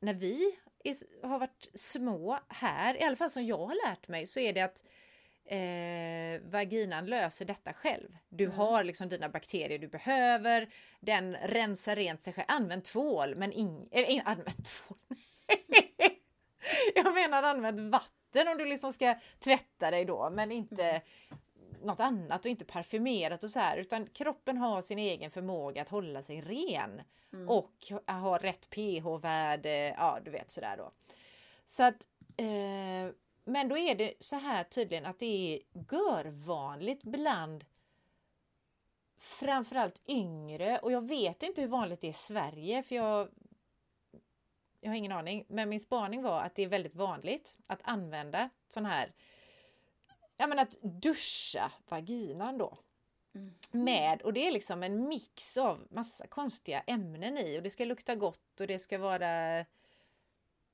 när 0.00 0.14
vi 0.14 0.58
har 1.22 1.38
varit 1.38 1.70
små 1.74 2.38
här, 2.48 2.96
i 2.96 3.02
alla 3.02 3.16
fall 3.16 3.30
som 3.30 3.46
jag 3.46 3.66
har 3.66 3.88
lärt 3.90 4.08
mig, 4.08 4.26
så 4.26 4.40
är 4.40 4.52
det 4.52 4.60
att 4.60 4.82
eh, 5.44 6.50
vaginan 6.50 7.06
löser 7.06 7.44
detta 7.44 7.72
själv. 7.72 8.16
Du 8.28 8.44
Mm. 8.44 8.56
har 8.56 8.84
liksom 8.84 9.08
dina 9.08 9.28
bakterier 9.28 9.78
du 9.78 9.88
behöver, 9.88 10.68
den 11.00 11.34
rensar 11.36 11.96
rent 11.96 12.22
sig 12.22 12.32
själv. 12.32 12.46
Använd 12.48 12.84
tvål, 12.84 13.34
men 13.34 13.52
ing, 13.52 13.88
ing- 13.92 14.22
använd 14.24 14.64
tvål. 14.64 14.98
jag 16.94 17.14
menar 17.14 17.42
använd 17.42 17.90
vatten 17.90 18.48
om 18.48 18.58
du 18.58 18.64
liksom 18.64 18.92
ska 18.92 19.14
tvätta 19.38 19.90
dig 19.90 20.04
då, 20.04 20.30
men 20.30 20.52
inte 20.52 21.02
något 21.82 22.00
annat 22.00 22.44
och 22.44 22.50
inte 22.50 22.64
parfymerat 22.64 23.44
och 23.44 23.50
så 23.50 23.60
här, 23.60 23.76
utan 23.76 24.06
kroppen 24.06 24.56
har 24.58 24.80
sin 24.80 24.98
egen 24.98 25.30
förmåga 25.30 25.82
att 25.82 25.88
hålla 25.88 26.22
sig 26.22 26.40
ren 26.40 27.02
Mm. 27.32 27.48
och 27.48 27.72
ha 28.06 28.38
rätt 28.38 28.70
pH-värde, 28.70 29.94
ja 29.96 30.18
du 30.24 30.30
vet 30.30 30.50
sådär 30.50 30.76
då. 30.76 30.92
Så 31.66 31.82
att, 31.82 32.06
eh, 32.36 33.14
men 33.44 33.68
då 33.68 33.78
är 33.78 33.94
det 33.94 34.14
så 34.18 34.36
här 34.36 34.64
tydligen 34.64 35.06
att 35.06 35.18
det 35.18 35.54
är 35.54 35.60
görvanligt 35.92 37.02
bland 37.02 37.64
framförallt 39.18 40.02
yngre 40.06 40.78
och 40.78 40.92
jag 40.92 41.08
vet 41.08 41.42
inte 41.42 41.60
hur 41.60 41.68
vanligt 41.68 42.00
det 42.00 42.06
är 42.06 42.10
i 42.10 42.12
Sverige 42.12 42.82
för 42.82 42.94
jag 42.96 43.28
jag 44.80 44.90
har 44.90 44.96
ingen 44.96 45.12
aning, 45.12 45.44
men 45.48 45.68
min 45.68 45.80
spaning 45.80 46.22
var 46.22 46.40
att 46.40 46.54
det 46.54 46.62
är 46.62 46.68
väldigt 46.68 46.94
vanligt 46.94 47.56
att 47.66 47.80
använda 47.82 48.50
sån 48.68 48.86
här, 48.86 49.12
ja 50.38 50.46
men 50.46 50.58
att 50.58 50.76
duscha 50.82 51.72
vaginan 51.88 52.58
då 52.58 52.78
Mm. 53.34 53.54
med 53.70 54.22
och 54.22 54.32
det 54.32 54.46
är 54.46 54.52
liksom 54.52 54.82
en 54.82 55.08
mix 55.08 55.56
av 55.56 55.86
massa 55.90 56.26
konstiga 56.26 56.80
ämnen 56.80 57.38
i 57.38 57.58
och 57.58 57.62
det 57.62 57.70
ska 57.70 57.84
lukta 57.84 58.14
gott 58.14 58.60
och 58.60 58.66
det 58.66 58.78
ska 58.78 58.98
vara 58.98 59.64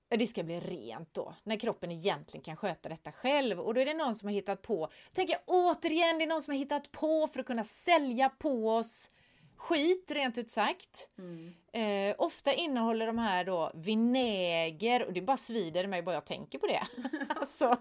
det 0.09 0.27
ska 0.27 0.43
bli 0.43 0.61
rent 0.61 1.15
då, 1.15 1.35
när 1.43 1.57
kroppen 1.57 1.91
egentligen 1.91 2.45
kan 2.45 2.57
sköta 2.57 2.89
detta 2.89 3.13
själv. 3.13 3.61
Och 3.61 3.75
då 3.75 3.81
är 3.81 3.85
det 3.87 3.95
någon 3.95 4.15
som 4.15 4.29
har 4.29 4.35
hittat 4.35 4.63
på, 4.63 4.89
tänker 5.13 5.33
jag 5.35 5.43
återigen, 5.47 6.19
det 6.19 6.25
är 6.25 6.27
någon 6.27 6.43
som 6.43 6.53
har 6.53 6.59
hittat 6.59 6.91
på 6.93 7.29
för 7.29 7.41
att 7.41 7.47
kunna 7.47 7.65
sälja 7.65 8.29
på 8.29 8.71
oss 8.71 9.11
skit 9.57 10.11
rent 10.11 10.39
ut 10.39 10.51
sagt. 10.51 11.09
Mm. 11.19 11.55
Eh, 11.73 12.15
ofta 12.19 12.53
innehåller 12.53 13.07
de 13.07 13.19
här 13.19 13.45
då 13.45 13.73
vinäger 13.75 15.05
och 15.05 15.13
det 15.13 15.23
bara 15.23 15.37
svider 15.37 15.87
mig 15.87 16.03
bara 16.03 16.15
jag 16.15 16.27
tänker 16.27 16.59
på 16.59 16.67
det. 16.67 16.87
alltså. 17.29 17.77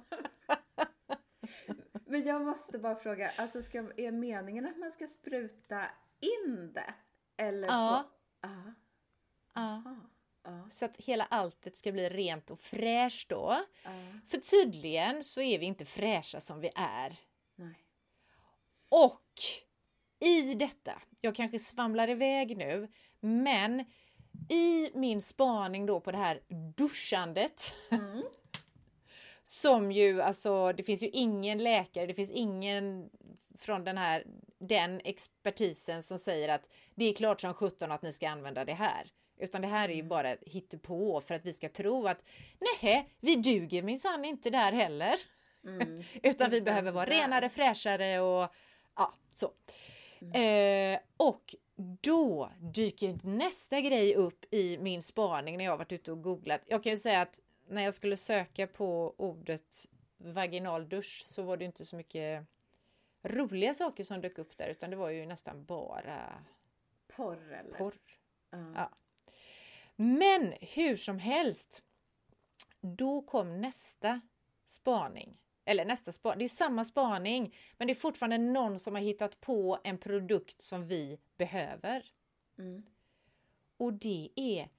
Men 2.14 2.24
jag 2.24 2.42
måste 2.42 2.78
bara 2.78 2.96
fråga, 2.96 3.32
alltså 3.38 3.62
ska, 3.62 3.78
är 3.98 4.12
meningen 4.12 4.66
att 4.66 4.78
man 4.78 4.92
ska 4.92 5.08
spruta 5.08 5.86
in 6.20 6.74
det? 6.74 6.94
Eller 7.38 7.68
ja. 7.68 8.10
På, 8.42 8.48
ah. 8.48 8.74
Ja. 9.54 9.84
Ja. 10.44 10.70
Så 10.72 10.86
att 10.86 10.98
hela 10.98 11.24
alltet 11.24 11.78
ska 11.78 11.92
bli 11.92 12.10
rent 12.10 12.52
och 12.52 12.60
fräscht 12.60 13.30
då. 13.30 13.58
Ja. 13.84 13.92
För 14.28 14.38
tydligen 14.38 15.24
så 15.24 15.42
är 15.42 15.60
vi 15.60 15.66
inte 15.66 15.86
fräscha 15.86 16.40
som 16.40 16.60
vi 16.60 16.72
är. 16.76 17.16
Nej. 17.56 17.86
Och 18.90 19.32
i 20.20 20.54
detta, 20.54 21.02
jag 21.22 21.36
kanske 21.36 21.60
svamlar 21.60 22.10
iväg 22.10 22.58
nu, 22.58 22.92
men 23.20 23.86
i 24.50 24.92
min 24.94 25.22
spaning 25.22 25.86
då 25.86 26.00
på 26.00 26.12
det 26.12 26.18
här 26.18 26.42
duschandet 26.78 27.74
mm. 27.92 28.24
som 29.44 29.92
ju 29.92 30.22
alltså, 30.22 30.74
det 30.74 30.84
finns 30.84 31.04
ju 31.04 31.10
ingen 31.10 31.64
läkare, 31.64 32.06
det 32.06 32.14
finns 32.14 32.32
ingen 32.32 33.10
från 33.58 33.84
den 33.84 33.98
här 33.98 34.24
den 34.60 35.02
expertisen 35.04 36.04
som 36.04 36.20
säger 36.20 36.50
att 36.50 36.70
det 36.96 37.06
är 37.06 37.14
klart 37.14 37.42
som 37.42 37.54
sjutton 37.54 37.92
att 37.92 38.02
ni 38.02 38.14
ska 38.14 38.30
använda 38.30 38.66
det 38.66 38.74
här. 38.74 39.08
Utan 39.38 39.62
det 39.62 39.68
här 39.68 39.90
är 39.90 39.94
ju 39.94 40.00
mm. 40.00 40.10
bara 40.10 40.36
på 40.82 41.22
för 41.22 41.36
att 41.36 41.46
vi 41.46 41.54
ska 41.54 41.70
tro 41.70 42.08
att 42.08 42.24
nej, 42.82 43.10
vi 43.20 43.36
duger 43.36 43.84
minsann 43.84 44.26
inte 44.26 44.50
där 44.50 44.72
heller. 44.72 45.16
Mm. 45.66 46.04
Utan 46.24 46.52
vi 46.52 46.62
behöver 46.62 46.92
vara 46.92 47.10
renare, 47.10 47.50
fräschare 47.50 48.20
och 48.20 48.54
ja, 48.96 49.14
så. 49.34 49.52
Mm. 50.22 50.94
Eh, 50.94 51.00
och 51.18 51.56
då 52.02 52.52
dyker 52.60 53.20
nästa 53.24 53.82
grej 53.82 54.16
upp 54.16 54.54
i 54.54 54.78
min 54.78 55.04
spaning 55.04 55.58
när 55.58 55.66
jag 55.66 55.78
varit 55.78 55.92
ute 55.92 56.12
och 56.12 56.22
googlat. 56.22 56.62
Jag 56.66 56.84
kan 56.84 56.92
ju 56.92 56.98
säga 56.98 57.22
att 57.22 57.40
när 57.68 57.84
jag 57.84 57.94
skulle 57.94 58.18
söka 58.18 58.68
på 58.68 59.16
ordet 59.18 59.88
vaginal 60.18 60.90
dusch 60.90 61.24
så 61.26 61.44
var 61.44 61.58
det 61.58 61.66
inte 61.66 61.86
så 61.86 61.96
mycket 61.96 62.46
roliga 63.24 63.74
saker 63.74 64.04
som 64.04 64.22
dök 64.22 64.38
upp 64.38 64.58
där 64.58 64.70
utan 64.70 64.90
det 64.90 64.96
var 64.96 65.10
ju 65.10 65.26
nästan 65.26 65.66
bara 65.66 66.44
porr. 67.08 67.54
Eller? 67.54 67.78
porr. 67.78 67.98
Uh. 68.56 68.72
Ja. 68.76 68.90
Men 69.96 70.54
hur 70.62 70.98
som 70.98 71.20
helst, 71.20 71.84
då 72.82 73.22
kom 73.22 73.62
nästa 73.62 74.22
spaning. 74.66 75.38
Eller 75.66 75.86
nästa 75.86 76.12
spaning, 76.12 76.40
det 76.40 76.46
är 76.46 76.50
samma 76.50 76.86
spaning, 76.86 77.56
men 77.78 77.88
det 77.88 77.94
är 77.94 77.96
fortfarande 77.96 78.38
någon 78.38 78.80
som 78.80 78.96
har 78.96 79.02
hittat 79.02 79.42
på 79.42 79.80
en 79.84 79.98
produkt 79.98 80.62
som 80.62 80.88
vi 80.88 81.20
behöver. 81.38 82.06
Mm. 82.58 82.84
Och 83.78 83.94
det 83.94 84.30
är 84.36 84.70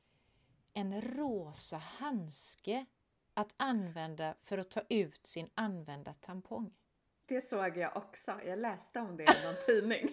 en 0.74 1.00
rosa 1.00 1.76
handske 1.76 2.86
att 3.34 3.54
använda 3.56 4.34
för 4.40 4.58
att 4.58 4.70
ta 4.70 4.80
ut 4.88 5.26
sin 5.26 5.50
använda 5.54 6.14
tampong. 6.14 6.72
Det 7.26 7.40
såg 7.40 7.76
jag 7.76 7.96
också. 7.96 8.40
Jag 8.46 8.58
läste 8.58 9.00
om 9.00 9.16
det 9.16 9.22
i 9.22 9.44
någon 9.44 9.54
tidning. 9.66 10.08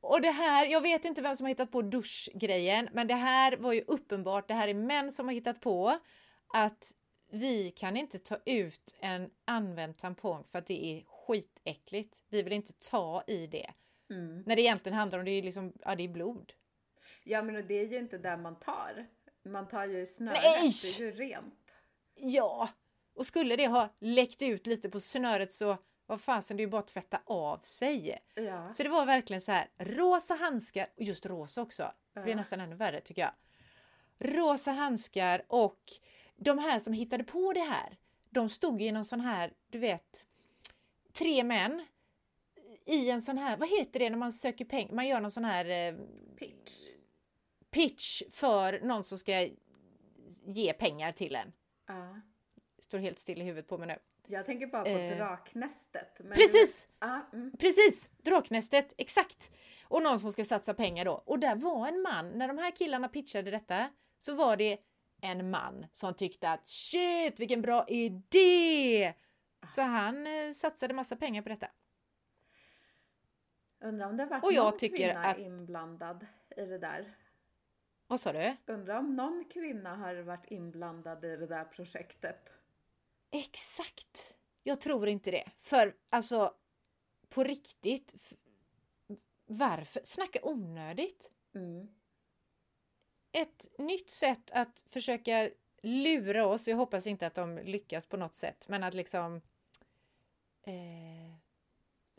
och 0.00 0.20
det 0.20 0.30
här, 0.30 0.66
jag 0.66 0.80
vet 0.80 1.04
inte 1.04 1.22
vem 1.22 1.36
som 1.36 1.44
har 1.44 1.48
hittat 1.48 1.70
på 1.70 1.82
duschgrejen, 1.82 2.88
men 2.92 3.06
det 3.06 3.14
här 3.14 3.56
var 3.56 3.72
ju 3.72 3.84
uppenbart. 3.86 4.48
Det 4.48 4.54
här 4.54 4.68
är 4.68 4.74
män 4.74 5.12
som 5.12 5.26
har 5.26 5.34
hittat 5.34 5.60
på 5.60 5.98
att 6.46 6.92
vi 7.30 7.70
kan 7.70 7.96
inte 7.96 8.18
ta 8.18 8.38
ut 8.44 8.96
en 9.00 9.30
använd 9.44 9.96
tampong 9.96 10.44
för 10.44 10.58
att 10.58 10.66
det 10.66 10.84
är 10.84 11.04
skitäckligt. 11.04 12.20
Vi 12.28 12.42
vill 12.42 12.52
inte 12.52 12.72
ta 12.90 13.24
i 13.26 13.46
det. 13.46 13.70
Mm. 14.10 14.42
När 14.46 14.56
det 14.56 14.62
egentligen 14.62 14.98
handlar 14.98 15.18
om 15.18 15.24
det 15.24 15.30
är 15.30 15.42
liksom, 15.42 15.72
ja 15.84 15.94
det 15.94 16.02
är 16.02 16.08
blod. 16.08 16.52
Ja 17.24 17.42
men 17.42 17.66
det 17.66 17.74
är 17.74 17.86
ju 17.86 17.98
inte 17.98 18.18
där 18.18 18.36
man 18.36 18.56
tar. 18.56 19.06
Man 19.42 19.68
tar 19.68 19.86
ju 19.86 20.06
snöret, 20.06 20.42
Nej! 20.42 20.72
det 20.82 21.02
är 21.02 21.06
ju 21.06 21.12
rent. 21.12 21.74
Ja, 22.14 22.68
och 23.14 23.26
skulle 23.26 23.56
det 23.56 23.66
ha 23.66 23.88
läckt 23.98 24.42
ut 24.42 24.66
lite 24.66 24.90
på 24.90 25.00
snöret 25.00 25.52
så 25.52 25.76
vad 26.06 26.20
fasen, 26.20 26.56
det 26.56 26.60
är 26.60 26.64
ju 26.64 26.70
bara 26.70 26.80
att 26.80 26.86
tvätta 26.86 27.20
av 27.24 27.58
sig. 27.58 28.18
Ja. 28.34 28.70
Så 28.70 28.82
det 28.82 28.88
var 28.88 29.06
verkligen 29.06 29.40
så 29.40 29.52
här 29.52 29.68
rosa 29.78 30.34
handskar, 30.34 30.86
och 30.96 31.02
just 31.02 31.26
rosa 31.26 31.62
också. 31.62 31.92
Det 32.14 32.20
blir 32.20 32.34
nästan 32.34 32.60
ännu 32.60 32.76
värre 32.76 33.00
tycker 33.00 33.22
jag. 33.22 33.32
Rosa 34.18 34.70
handskar 34.70 35.44
och 35.48 35.80
de 36.36 36.58
här 36.58 36.78
som 36.78 36.92
hittade 36.92 37.24
på 37.24 37.52
det 37.52 37.60
här, 37.60 37.98
de 38.30 38.48
stod 38.48 38.82
i 38.82 38.92
någon 38.92 39.04
sån 39.04 39.20
här, 39.20 39.52
du 39.70 39.78
vet, 39.78 40.24
tre 41.12 41.44
män 41.44 41.86
i 42.90 43.10
en 43.10 43.22
sån 43.22 43.38
här, 43.38 43.56
vad 43.56 43.68
heter 43.68 43.98
det 43.98 44.10
när 44.10 44.16
man 44.16 44.32
söker 44.32 44.64
pengar, 44.64 44.94
man 44.94 45.08
gör 45.08 45.20
någon 45.20 45.30
sån 45.30 45.44
här 45.44 45.64
eh, 45.64 45.94
pitch. 46.36 46.88
pitch 47.70 48.22
för 48.30 48.80
någon 48.80 49.04
som 49.04 49.18
ska 49.18 49.48
ge 50.44 50.72
pengar 50.72 51.12
till 51.12 51.36
en. 51.36 51.52
Ja. 51.86 52.20
Står 52.78 52.98
helt 52.98 53.18
still 53.18 53.42
i 53.42 53.44
huvudet 53.44 53.68
på 53.68 53.78
mig 53.78 53.86
nu. 53.88 53.98
Jag 54.26 54.46
tänker 54.46 54.66
bara 54.66 54.82
på 54.82 54.88
eh, 54.88 55.16
Draknästet. 55.16 56.20
precis! 56.34 56.88
Du... 57.00 57.06
Ah, 57.06 57.20
mm. 57.32 57.52
Precis! 57.58 58.08
Draknästet, 58.22 58.92
exakt! 58.96 59.50
Och 59.84 60.02
någon 60.02 60.20
som 60.20 60.32
ska 60.32 60.44
satsa 60.44 60.74
pengar 60.74 61.04
då. 61.04 61.12
Och 61.12 61.38
där 61.38 61.54
var 61.54 61.88
en 61.88 62.02
man, 62.02 62.30
när 62.30 62.48
de 62.48 62.58
här 62.58 62.70
killarna 62.70 63.08
pitchade 63.08 63.50
detta, 63.50 63.90
så 64.18 64.34
var 64.34 64.56
det 64.56 64.78
en 65.20 65.50
man 65.50 65.86
som 65.92 66.14
tyckte 66.14 66.50
att 66.50 66.68
shit 66.68 67.40
vilken 67.40 67.62
bra 67.62 67.84
idé! 67.88 69.14
Så 69.70 69.82
han 69.82 70.26
eh, 70.26 70.52
satsade 70.52 70.94
massa 70.94 71.16
pengar 71.16 71.42
på 71.42 71.48
detta. 71.48 71.68
Undrar 73.80 74.06
om 74.06 74.16
det 74.16 74.22
har 74.22 74.30
varit 74.30 74.44
och 74.44 74.52
jag 74.52 74.64
någon 74.64 74.78
tycker 74.78 74.96
kvinna 74.96 75.24
att... 75.24 75.38
inblandad 75.38 76.26
i 76.56 76.64
det 76.64 76.78
där. 76.78 77.14
Vad 78.06 78.20
sa 78.20 78.32
du? 78.32 78.56
Undrar 78.66 78.98
om 78.98 79.16
någon 79.16 79.44
kvinna 79.44 79.96
har 79.96 80.14
varit 80.14 80.46
inblandad 80.50 81.24
i 81.24 81.36
det 81.36 81.46
där 81.46 81.64
projektet. 81.64 82.54
Exakt! 83.30 84.34
Jag 84.62 84.80
tror 84.80 85.08
inte 85.08 85.30
det. 85.30 85.50
För 85.58 85.96
alltså, 86.10 86.54
på 87.28 87.44
riktigt. 87.44 88.34
Varför? 89.46 90.02
Snacka 90.04 90.38
onödigt. 90.42 91.30
Mm. 91.54 91.88
Ett 93.32 93.66
nytt 93.78 94.10
sätt 94.10 94.50
att 94.50 94.84
försöka 94.86 95.50
lura 95.82 96.46
oss, 96.46 96.68
jag 96.68 96.76
hoppas 96.76 97.06
inte 97.06 97.26
att 97.26 97.34
de 97.34 97.58
lyckas 97.58 98.06
på 98.06 98.16
något 98.16 98.36
sätt, 98.36 98.68
men 98.68 98.82
att 98.82 98.94
liksom 98.94 99.40
eh, 100.62 101.34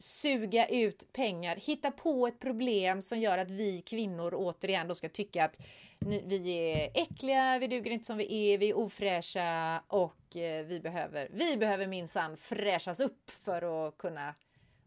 suga 0.01 0.67
ut 0.67 1.13
pengar, 1.13 1.55
hitta 1.55 1.91
på 1.91 2.27
ett 2.27 2.39
problem 2.39 3.01
som 3.01 3.19
gör 3.19 3.37
att 3.37 3.51
vi 3.51 3.81
kvinnor 3.81 4.33
återigen 4.35 4.87
då 4.87 4.95
ska 4.95 5.09
tycka 5.09 5.45
att 5.45 5.59
vi 5.99 6.49
är 6.49 6.91
äckliga, 6.93 7.59
vi 7.59 7.67
duger 7.67 7.91
inte 7.91 8.05
som 8.05 8.17
vi 8.17 8.53
är, 8.53 8.57
vi 8.57 8.69
är 8.69 8.77
ofräscha 8.77 9.83
och 9.87 10.35
eh, 10.35 10.65
vi 10.65 10.79
behöver, 10.79 11.29
vi 11.31 11.57
behöver 11.57 11.87
minsann 11.87 12.37
fräschas 12.37 12.99
upp 12.99 13.31
för 13.31 13.87
att 13.87 13.97
kunna 13.97 14.35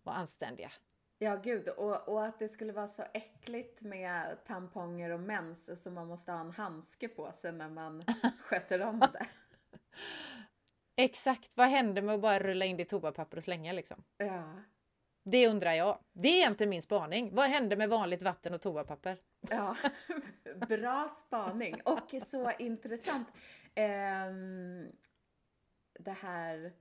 vara 0.03 0.17
anständiga. 0.17 0.73
Ja, 1.19 1.37
gud. 1.37 1.69
Och, 1.69 2.09
och 2.09 2.25
att 2.25 2.39
det 2.39 2.49
skulle 2.49 2.73
vara 2.73 2.89
så 2.89 3.03
äckligt 3.15 3.81
med 3.81 4.45
tamponger 4.47 5.11
och 5.11 5.21
mens 5.21 5.83
så 5.83 5.91
man 5.91 6.07
måste 6.07 6.33
ha 6.33 6.41
en 6.41 6.51
handske 6.51 7.09
på 7.09 7.33
sig 7.33 7.53
när 7.53 7.69
man 7.69 8.05
sköter 8.41 8.81
om 8.81 9.01
det. 9.01 9.27
Exakt. 10.97 11.57
Vad 11.57 11.69
händer 11.69 12.03
med 12.03 12.15
att 12.15 12.21
bara 12.21 12.39
rulla 12.39 12.65
in 12.65 12.77
det 12.77 12.83
i 12.83 12.87
toapapper 12.87 13.37
och 13.37 13.45
slänga 13.45 13.73
liksom? 13.73 14.05
Ja. 14.17 14.53
Det 15.27 15.49
undrar 15.49 15.73
jag. 15.73 15.99
Det 16.13 16.29
är 16.29 16.37
egentligen 16.37 16.71
min 16.71 16.83
spaning. 16.83 17.35
Vad 17.35 17.51
hände 17.51 17.77
med 17.77 17.89
vanligt 17.89 18.23
vatten 18.23 18.55
och 18.55 18.61
toapapper? 18.61 19.19
Ja, 19.41 19.77
bra 20.69 21.09
spaning 21.27 21.81
och 21.85 22.23
så 22.23 22.53
intressant. 22.59 23.29
Um, 23.77 24.93
det 25.99 26.17
här 26.21 26.73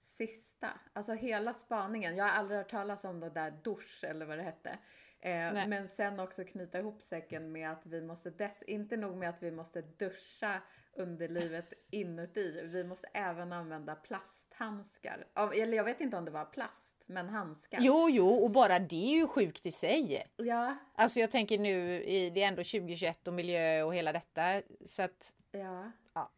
sista, 0.00 0.68
alltså 0.92 1.12
hela 1.12 1.54
spaningen. 1.54 2.16
Jag 2.16 2.24
har 2.24 2.30
aldrig 2.30 2.58
hört 2.58 2.70
talas 2.70 3.04
om 3.04 3.20
det 3.20 3.30
där 3.30 3.50
dusch 3.50 4.04
eller 4.04 4.26
vad 4.26 4.38
det 4.38 4.42
hette. 4.42 4.78
Eh, 5.20 5.68
men 5.68 5.88
sen 5.88 6.20
också 6.20 6.44
knyta 6.44 6.78
ihop 6.78 7.02
säcken 7.02 7.52
med 7.52 7.70
att 7.70 7.86
vi 7.86 8.00
måste, 8.00 8.30
dess, 8.30 8.62
inte 8.62 8.96
nog 8.96 9.16
med 9.16 9.28
att 9.28 9.42
vi 9.42 9.50
måste 9.50 9.82
duscha 9.82 10.62
underlivet 10.94 11.72
inuti, 11.90 12.62
vi 12.64 12.84
måste 12.84 13.08
även 13.14 13.52
använda 13.52 13.94
plasthandskar. 13.94 15.26
Eller 15.54 15.76
jag 15.76 15.84
vet 15.84 16.00
inte 16.00 16.16
om 16.16 16.24
det 16.24 16.30
var 16.30 16.44
plast, 16.44 17.04
men 17.06 17.28
handskar. 17.28 17.78
Jo, 17.80 18.08
jo, 18.10 18.28
och 18.28 18.50
bara 18.50 18.78
det 18.78 19.14
är 19.14 19.14
ju 19.14 19.26
sjukt 19.26 19.66
i 19.66 19.72
sig. 19.72 20.26
Ja. 20.36 20.76
Alltså 20.94 21.20
jag 21.20 21.30
tänker 21.30 21.58
nu, 21.58 22.02
i, 22.02 22.30
det 22.30 22.42
är 22.42 22.48
ändå 22.48 22.62
2021 22.62 23.28
och 23.28 23.34
miljö 23.34 23.82
och 23.82 23.94
hela 23.94 24.12
detta, 24.12 24.62
så 24.86 25.02
att... 25.02 25.34
Ja. 25.50 25.92
ja. 26.14 26.30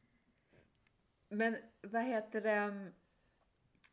Men 1.28 1.56
vad 1.80 2.04
heter 2.04 2.40
det? 2.40 2.92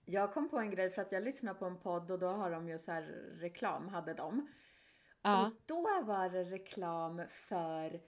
Jag 0.05 0.33
kom 0.33 0.49
på 0.49 0.59
en 0.59 0.71
grej 0.71 0.89
för 0.89 1.01
att 1.01 1.11
jag 1.11 1.23
lyssnade 1.23 1.59
på 1.59 1.65
en 1.65 1.79
podd 1.79 2.11
och 2.11 2.19
då 2.19 2.27
har 2.27 2.51
de 2.51 2.67
ju 2.67 2.79
så 2.79 2.91
här 2.91 3.01
reklam, 3.39 3.87
hade 3.87 4.13
de. 4.13 4.47
Ja. 5.21 5.47
Och 5.47 5.53
då 5.65 6.01
var 6.03 6.29
det 6.29 6.43
reklam 6.43 7.21
för 7.29 8.01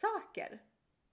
skäggvårdssaker. 0.00 0.62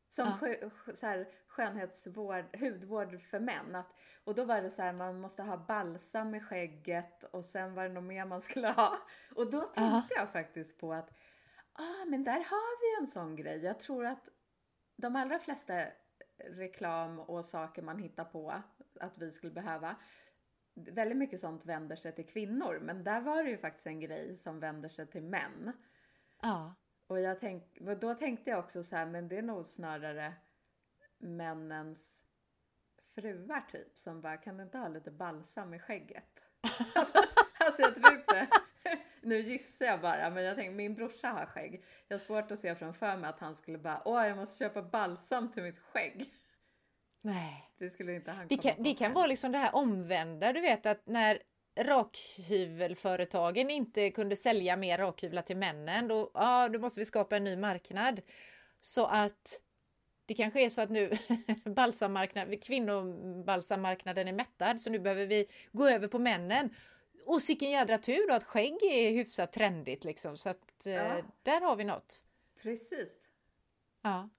Som 0.10 0.25
Ja. 0.25 0.70
så 0.96 1.06
här, 1.08 1.27
skönhetsvård, 1.48 2.58
hudvård 2.60 3.22
för 3.22 3.39
män. 3.39 3.75
Att, 3.75 3.94
och 4.24 4.36
då 4.36 4.46
var 4.46 4.62
det 4.62 4.70
så 4.70 4.82
här, 4.82 4.94
man 4.94 5.20
måste 5.20 5.44
ha 5.44 5.58
balsam 5.58 6.36
i 6.36 6.39
skägget 6.39 7.24
och 7.24 7.46
sen 7.46 7.74
var 7.75 7.84
det 7.84 7.89
något 7.94 8.04
mer 8.04 8.25
man 8.25 8.42
skulle 8.42 8.68
ha. 8.68 8.98
Och 9.36 9.51
då 9.51 9.62
tänkte 9.62 9.82
Ja. 9.82 10.08
jag 10.15 10.32
faktiskt 10.32 10.77
på 10.80 10.94
att, 10.94 11.10
ah 11.74 12.06
men 12.08 12.24
där 12.24 12.39
har 12.39 12.80
vi 12.82 13.01
en 13.01 13.08
sån 13.08 13.36
grej. 13.36 13.63
Jag 13.63 13.80
tror 13.80 14.06
att 14.06 14.30
de 14.98 15.15
allra 15.15 15.39
flesta 15.39 15.86
reklam 16.38 17.20
och 17.20 17.46
saker 17.46 17.82
man 17.82 18.00
hittar 18.00 18.25
på 18.25 18.62
att 19.00 19.18
vi 19.18 19.32
skulle 19.32 19.54
behöva, 19.54 19.96
väldigt 20.75 21.18
mycket 21.18 21.39
sånt 21.39 21.65
vänder 21.65 21.96
sig 21.96 22.15
till 22.15 22.27
kvinnor. 22.27 22.80
Men 22.82 23.04
där 23.04 23.22
var 23.22 23.44
det 23.44 23.50
ju 23.50 23.58
faktiskt 23.58 23.88
en 23.88 24.00
grej 24.00 24.38
som 24.38 24.60
vänder 24.60 24.89
sig 24.89 25.08
till 25.08 25.24
män. 25.24 25.72
ja. 26.42 26.75
Och 27.08 27.20
jag 27.20 27.40
tänk, 27.40 27.64
då 28.02 28.16
tänkte 28.16 28.50
jag 28.50 28.60
också 28.60 28.84
så 28.84 28.96
här, 28.96 29.06
men 29.06 29.28
det 29.28 29.38
är 29.38 29.42
nog 29.42 29.68
snarare 29.68 30.34
männens 31.18 32.24
fruar 33.16 33.62
typ 33.72 33.98
som 33.98 34.22
bara, 34.22 34.38
kan 34.38 34.58
du 34.58 34.64
inte 34.64 34.78
ha 34.78 34.88
lite 34.88 35.12
balsam 35.12 35.74
i 35.74 35.80
skägget? 35.80 36.40
alltså, 36.96 37.18
alltså 37.58 37.82
jag 37.82 37.96
tror 37.96 38.14
inte, 38.18 38.48
nu 39.22 39.40
gissar 39.42 39.86
jag 39.86 40.02
bara, 40.02 40.30
men 40.30 40.44
jag 40.44 40.56
tänker 40.56 40.72
min 40.72 40.96
brorsa 40.96 41.28
har 41.28 41.46
skägg. 41.46 41.84
Jag 42.08 42.18
har 42.18 42.20
svårt 42.20 42.52
att 42.52 42.60
se 42.60 42.76
framför 42.76 43.18
mig 43.18 43.30
att 43.30 43.40
han 43.40 43.56
skulle 43.56 43.78
bara, 43.78 44.02
åh 44.06 44.28
jag 44.28 44.38
måste 44.38 44.58
köpa 44.58 44.82
balsam 44.82 45.52
till 45.52 45.64
mitt 45.64 45.80
skägg. 45.80 46.34
Nej. 47.22 47.72
Det 47.78 47.90
skulle 47.90 48.16
inte 48.16 48.32
han 48.32 48.48
Det 48.48 48.58
kan, 48.58 48.76
på 48.76 48.84
det 48.84 48.94
kan 48.94 49.14
vara 49.14 49.28
liksom 49.28 49.52
det 49.52 49.58
här 49.58 49.76
omvända, 49.76 50.54
du 50.54 50.62
vet 50.62 50.86
att 50.86 51.06
när 51.06 51.40
rakhyvelföretagen 51.75 53.70
inte 53.70 54.10
kunde 54.12 54.36
sälja 54.36 54.75
mer 54.75 54.98
rakhyvlar 54.98 55.41
till 55.41 55.58
männen, 55.58 56.08
då, 56.08 56.32
ja, 56.34 56.70
då 56.70 56.79
måste 56.79 57.00
vi 57.00 57.05
skapa 57.05 57.38
en 57.38 57.44
ny 57.44 57.58
marknad. 57.58 58.22
Så 58.79 59.05
att 59.05 59.62
det 60.25 60.34
kanske 60.34 60.62
är 60.65 60.70
så 60.70 60.82
att 60.82 60.89
nu 60.89 61.17
balsammarknaden, 61.75 62.60
kvinnobalsammarknaden 62.60 64.27
är 64.27 64.34
mättad, 64.34 64.82
så 64.82 64.89
nu 64.89 65.00
behöver 65.00 65.25
vi 65.25 65.48
gå 65.72 65.89
över 65.89 66.08
på 66.08 66.20
männen. 66.20 66.70
Och 67.25 67.41
sicken 67.41 67.70
jädra 67.72 67.98
tur 67.98 68.27
då 68.27 68.34
att 68.34 68.44
skägg 68.44 68.84
är 68.84 69.12
hyfsat 69.12 69.53
trendigt 69.53 70.03
liksom, 70.03 70.38
så 70.38 70.50
att 70.50 70.88
eh, 70.88 70.94
Ja. 70.94 71.22
där 71.44 71.62
har 71.62 71.75
vi 71.75 71.84
något. 71.84 72.24
Precis. 72.62 73.10
Ja. 74.01 74.29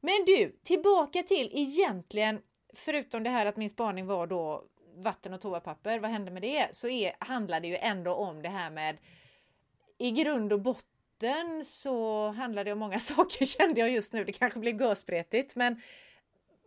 Men 0.00 0.24
du, 0.26 0.56
tillbaka 0.62 1.22
till 1.22 1.50
egentligen, 1.52 2.42
förutom 2.74 3.22
det 3.22 3.30
här 3.30 3.46
att 3.46 3.56
min 3.56 3.70
spaning 3.70 4.06
var 4.06 4.26
då 4.26 4.64
vatten 5.02 5.34
och 5.34 5.40
toapapper, 5.40 5.98
vad 5.98 6.10
hände 6.10 6.30
med 6.30 6.42
det? 6.42 6.68
Så 6.72 6.88
är, 6.88 7.12
handlar 7.18 7.60
det 7.60 7.68
ju 7.68 7.76
ändå 7.76 8.14
om 8.14 8.42
det 8.42 8.48
här 8.48 8.70
med 8.70 8.96
i 9.98 10.10
grund 10.10 10.52
och 10.52 10.60
botten 10.60 11.64
så 11.64 12.28
handlar 12.28 12.64
det 12.64 12.72
om 12.72 12.78
många 12.78 12.98
saker 12.98 13.44
kände 13.44 13.80
jag 13.80 13.90
just 13.90 14.12
nu. 14.12 14.24
Det 14.24 14.32
kanske 14.32 14.58
blev 14.58 14.80
görspretigt, 14.80 15.56
men 15.56 15.80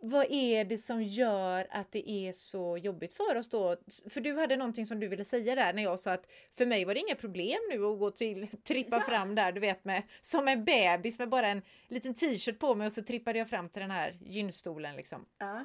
vad 0.00 0.26
är 0.30 0.64
det 0.64 0.78
som 0.78 1.02
gör 1.02 1.66
att 1.70 1.92
det 1.92 2.10
är 2.10 2.32
så 2.32 2.76
jobbigt 2.78 3.16
för 3.16 3.36
oss 3.36 3.48
då? 3.48 3.76
För 4.10 4.20
du 4.20 4.36
hade 4.38 4.56
någonting 4.56 4.86
som 4.86 5.00
du 5.00 5.08
ville 5.08 5.24
säga 5.24 5.54
där 5.54 5.72
när 5.72 5.82
jag 5.82 6.00
sa 6.00 6.12
att 6.12 6.26
för 6.56 6.66
mig 6.66 6.84
var 6.84 6.94
det 6.94 7.00
inga 7.00 7.14
problem 7.14 7.58
nu 7.70 7.84
att 7.84 7.98
gå 7.98 8.10
till, 8.10 8.48
trippa 8.64 8.96
Ja. 8.96 9.02
fram 9.02 9.34
där, 9.34 9.52
du 9.52 9.60
vet 9.60 9.84
med 9.84 10.02
som 10.20 10.48
en 10.48 10.64
bebis 10.64 11.18
med 11.18 11.28
bara 11.28 11.46
en 11.48 11.62
liten 11.88 12.14
t-shirt 12.14 12.58
på 12.58 12.74
mig 12.74 12.86
och 12.86 12.92
så 12.92 13.02
trippade 13.02 13.38
jag 13.38 13.48
fram 13.48 13.68
till 13.68 13.82
den 13.82 13.90
här 13.90 14.16
gynstolen 14.20 14.96
liksom. 14.96 15.26
Ja. 15.38 15.64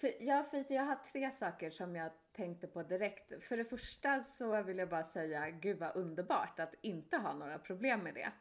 För 0.00 0.22
jag, 0.22 0.50
för 0.50 0.74
jag 0.74 0.82
har 0.82 0.98
tre 1.12 1.30
saker 1.30 1.70
som 1.70 1.96
jag 1.96 2.10
tänkte 2.32 2.66
på 2.66 2.82
direkt. 2.82 3.44
För 3.44 3.56
det 3.56 3.64
första 3.64 4.22
så 4.22 4.62
vill 4.62 4.78
jag 4.78 4.88
bara 4.88 5.04
säga, 5.04 5.50
gud 5.50 5.78
vad 5.78 5.96
underbart 5.96 6.60
att 6.60 6.74
inte 6.80 7.16
ha 7.16 7.34
några 7.34 7.58
problem 7.58 8.00
med 8.00 8.14
det. 8.14 8.32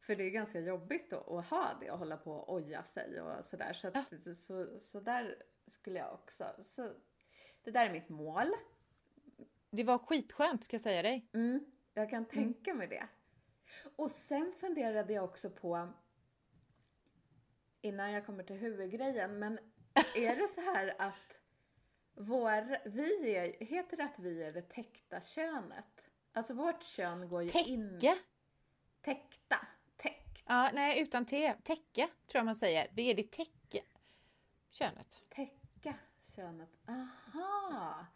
För 0.00 0.16
det 0.16 0.24
är 0.24 0.30
ganska 0.30 0.60
jobbigt 0.60 1.12
att, 1.12 1.28
att 1.28 1.46
ha 1.46 1.70
det 1.80 1.90
och 1.90 1.98
hålla 1.98 2.16
på 2.16 2.32
och 2.32 2.54
oja 2.54 2.82
sig 2.82 3.20
och 3.20 3.44
sådär. 3.44 3.72
Så, 3.72 3.88
att, 3.88 4.36
så, 4.36 4.78
så 4.78 5.00
där 5.00 5.42
skulle 5.66 5.98
jag 5.98 6.14
också. 6.14 6.54
Så 6.58 6.92
det 7.62 7.70
där 7.70 7.86
är 7.86 7.92
mitt 7.92 8.08
mål. 8.08 8.46
Det 9.70 9.84
var 9.84 9.98
skitskönt 9.98 10.64
ska 10.64 10.74
jag 10.74 10.80
säga 10.80 11.02
dig. 11.02 11.30
Mm, 11.34 11.64
jag 11.94 12.10
kan 12.10 12.24
tänka 12.24 12.74
mig 12.74 12.88
det. 12.88 13.08
Och 13.96 14.10
sen 14.10 14.52
funderade 14.60 15.12
jag 15.12 15.24
också 15.24 15.50
på, 15.50 15.88
innan 17.80 18.12
jag 18.12 18.26
kommer 18.26 18.44
till 18.44 18.56
huvudgrejen, 18.56 19.38
men 19.38 19.58
är 20.14 20.36
det 20.36 20.48
så 20.48 20.60
här 20.60 20.94
att 20.98 21.40
vår, 22.14 22.88
vi 22.88 23.36
är, 23.36 23.64
heter 23.64 23.96
det 23.96 24.04
att 24.04 24.18
vi 24.18 24.42
är 24.42 24.52
det 24.52 24.62
täckta 24.62 25.20
könet? 25.20 26.10
Alltså 26.32 26.54
vårt 26.54 26.82
kön 26.82 27.28
går 27.28 27.42
ju 27.42 27.50
in... 27.60 27.98
Täcke? 28.00 28.18
Täckta. 29.00 29.66
Täckt. 29.96 30.44
Ja, 30.46 30.70
nej, 30.72 31.02
utan 31.02 31.26
T. 31.26 31.54
Täcke 31.62 32.08
tror 32.26 32.38
jag 32.38 32.44
man 32.44 32.56
säger. 32.56 32.88
Vi 32.92 33.10
är 33.10 33.14
det 33.14 33.30
täcke. 33.30 33.82
Könet. 34.70 35.24
Täcka 35.28 35.94
könet. 36.36 36.70
Aha! 36.88 38.06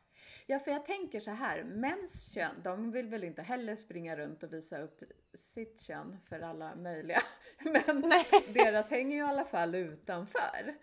Ja, 0.46 0.58
för 0.58 0.70
jag 0.70 0.86
tänker 0.86 1.20
så 1.20 1.30
här, 1.30 1.64
mäns 1.64 2.34
kön, 2.34 2.54
de 2.62 2.90
vill 2.90 3.08
väl 3.08 3.24
inte 3.24 3.42
heller 3.42 3.76
springa 3.76 4.16
runt 4.16 4.42
och 4.42 4.52
visa 4.52 4.78
upp 4.78 5.02
sitt 5.34 5.82
kön 5.82 6.18
för 6.28 6.40
alla 6.40 6.74
möjliga. 6.74 7.22
Men 7.64 8.00
Nej. 8.00 8.26
deras 8.54 8.90
hänger 8.90 9.16
ju 9.16 9.22
i 9.22 9.26
alla 9.26 9.44
fall 9.44 9.74
utanför. 9.74 10.74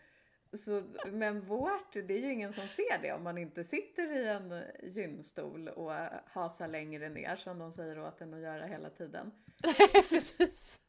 Så, 0.57 0.83
men 1.11 1.41
vårt, 1.41 1.93
det 1.93 2.13
är 2.13 2.19
ju 2.19 2.33
ingen 2.33 2.53
som 2.53 2.67
ser 2.67 3.01
det 3.01 3.13
om 3.13 3.23
man 3.23 3.37
inte 3.37 3.63
sitter 3.63 4.17
i 4.17 4.27
en 4.27 4.63
gynstol 4.83 5.67
och 5.67 5.91
hasar 6.25 6.67
längre 6.67 7.09
ner 7.09 7.35
som 7.35 7.59
de 7.59 7.73
säger 7.73 7.99
åt 7.99 8.21
en 8.21 8.33
att 8.33 8.39
göra 8.39 8.65
hela 8.65 8.89
tiden. 8.89 9.31
Precis. 10.09 10.79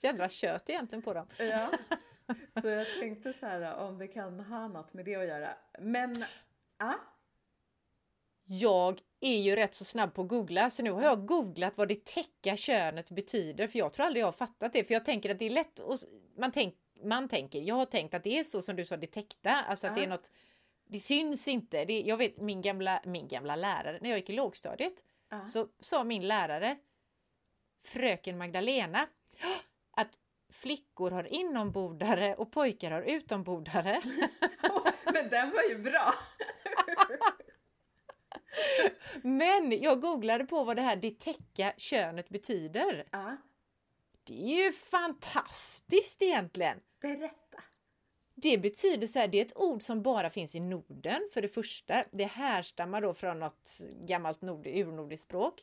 Jädra 0.00 0.28
kött 0.28 0.70
egentligen 0.70 1.02
på 1.02 1.14
dem. 1.14 1.26
Ja. 1.38 1.70
Så 2.62 2.68
jag 2.68 2.86
tänkte 3.00 3.32
så 3.32 3.46
här 3.46 3.74
om 3.74 3.98
det 3.98 4.06
kan 4.06 4.40
ha 4.40 4.68
något 4.68 4.94
med 4.94 5.04
det 5.04 5.14
att 5.14 5.26
göra. 5.26 5.48
Men, 5.78 6.24
ja. 6.78 6.94
Jag 8.44 9.00
är 9.20 9.38
ju 9.38 9.56
rätt 9.56 9.74
så 9.74 9.84
snabb 9.84 10.14
på 10.14 10.22
att 10.22 10.28
googla, 10.28 10.70
så 10.70 10.82
nu 10.82 10.90
har 10.90 11.02
jag 11.02 11.26
googlat 11.26 11.76
vad 11.76 11.88
det 11.88 12.04
täcka 12.04 12.56
könet 12.56 13.10
betyder, 13.10 13.66
för 13.68 13.78
jag 13.78 13.92
tror 13.92 14.06
aldrig 14.06 14.20
jag 14.20 14.26
har 14.26 14.32
fattat 14.32 14.72
det, 14.72 14.84
för 14.84 14.94
jag 14.94 15.04
tänker 15.04 15.30
att 15.30 15.38
det 15.38 15.44
är 15.44 15.50
lätt 15.50 15.80
och 15.80 15.96
man, 16.36 16.52
tänk, 16.52 16.74
man 17.02 17.28
tänker, 17.28 17.60
jag 17.60 17.74
har 17.74 17.86
tänkt 17.86 18.14
att 18.14 18.24
det 18.24 18.38
är 18.38 18.44
så 18.44 18.62
som 18.62 18.76
du 18.76 18.84
sa, 18.84 18.96
det 18.96 19.06
täckta, 19.06 19.50
alltså 19.50 19.86
att 19.86 19.94
det 19.94 20.00
är 20.00 20.04
Ja. 20.04 20.10
något, 20.10 20.30
det 20.86 21.00
syns 21.00 21.48
inte. 21.48 21.84
Det, 21.84 22.00
jag 22.00 22.16
vet 22.16 22.40
min 22.40 22.62
gamla, 22.62 23.00
min 23.04 23.28
gamla 23.28 23.56
lärare, 23.56 23.98
när 24.02 24.10
jag 24.10 24.18
gick 24.18 24.30
i 24.30 24.32
lågstadiet, 24.32 25.04
Ja. 25.30 25.46
så 25.46 25.68
sa 25.80 26.04
min 26.04 26.28
lärare, 26.28 26.76
fröken 27.82 28.38
Magdalena, 28.38 29.06
att 29.90 30.18
flickor 30.52 31.10
har 31.10 31.32
inombordare 31.34 32.34
och 32.34 32.52
pojkar 32.52 32.90
har 32.90 33.02
utombordare. 33.02 34.02
Men 35.12 35.28
den 35.30 35.50
var 35.50 35.62
ju 35.62 35.78
bra. 35.78 36.14
Men 39.22 39.82
jag 39.82 40.00
googlade 40.00 40.44
på 40.44 40.64
vad 40.64 40.76
det 40.76 40.82
här 40.82 40.96
det 40.96 41.18
täcka 41.20 41.72
könet 41.76 42.28
betyder. 42.28 43.04
Ja, 43.10 43.36
Det 44.24 44.42
är 44.42 44.64
ju 44.66 44.72
fantastiskt 44.72 46.22
egentligen. 46.22 46.80
Berätta. 47.00 47.62
Det 48.34 48.58
betyder 48.58 49.06
så 49.06 49.18
här, 49.18 49.28
det 49.28 49.38
är 49.38 49.44
ett 49.44 49.56
ord 49.56 49.82
som 49.82 50.02
bara 50.02 50.30
finns 50.30 50.54
i 50.54 50.60
Norden 50.60 51.28
för 51.32 51.42
det 51.42 51.48
första. 51.48 52.04
Det 52.12 52.24
härstammar 52.24 53.00
då 53.00 53.14
från 53.14 53.38
något 53.38 53.78
gammalt 54.06 54.42
nord, 54.42 54.66
urnordiskt 54.66 55.24
språk. 55.26 55.62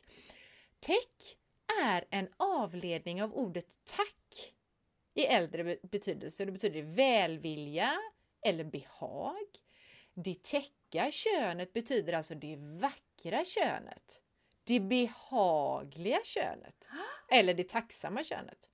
Täck 0.80 1.38
är 1.84 2.04
en 2.10 2.28
avledning 2.36 3.22
av 3.22 3.34
ordet 3.34 3.66
tack 3.84 4.54
i 5.14 5.24
äldre 5.26 5.64
be- 5.64 5.78
betydelse. 5.82 6.44
Det 6.44 6.52
betyder 6.52 6.82
välvilja 6.82 7.98
eller 8.42 8.64
behag. 8.64 9.46
Det 10.14 10.42
täcka 10.42 11.10
könet 11.10 11.72
betyder 11.72 12.12
alltså 12.12 12.34
det 12.34 12.56
vackra 12.56 13.44
könet. 13.44 14.22
Det 14.64 14.80
behagliga 14.80 16.20
könet. 16.24 16.88
Eller 17.30 17.54
det 17.54 17.68
tacksamma 17.68 18.24
könet. 18.24 18.70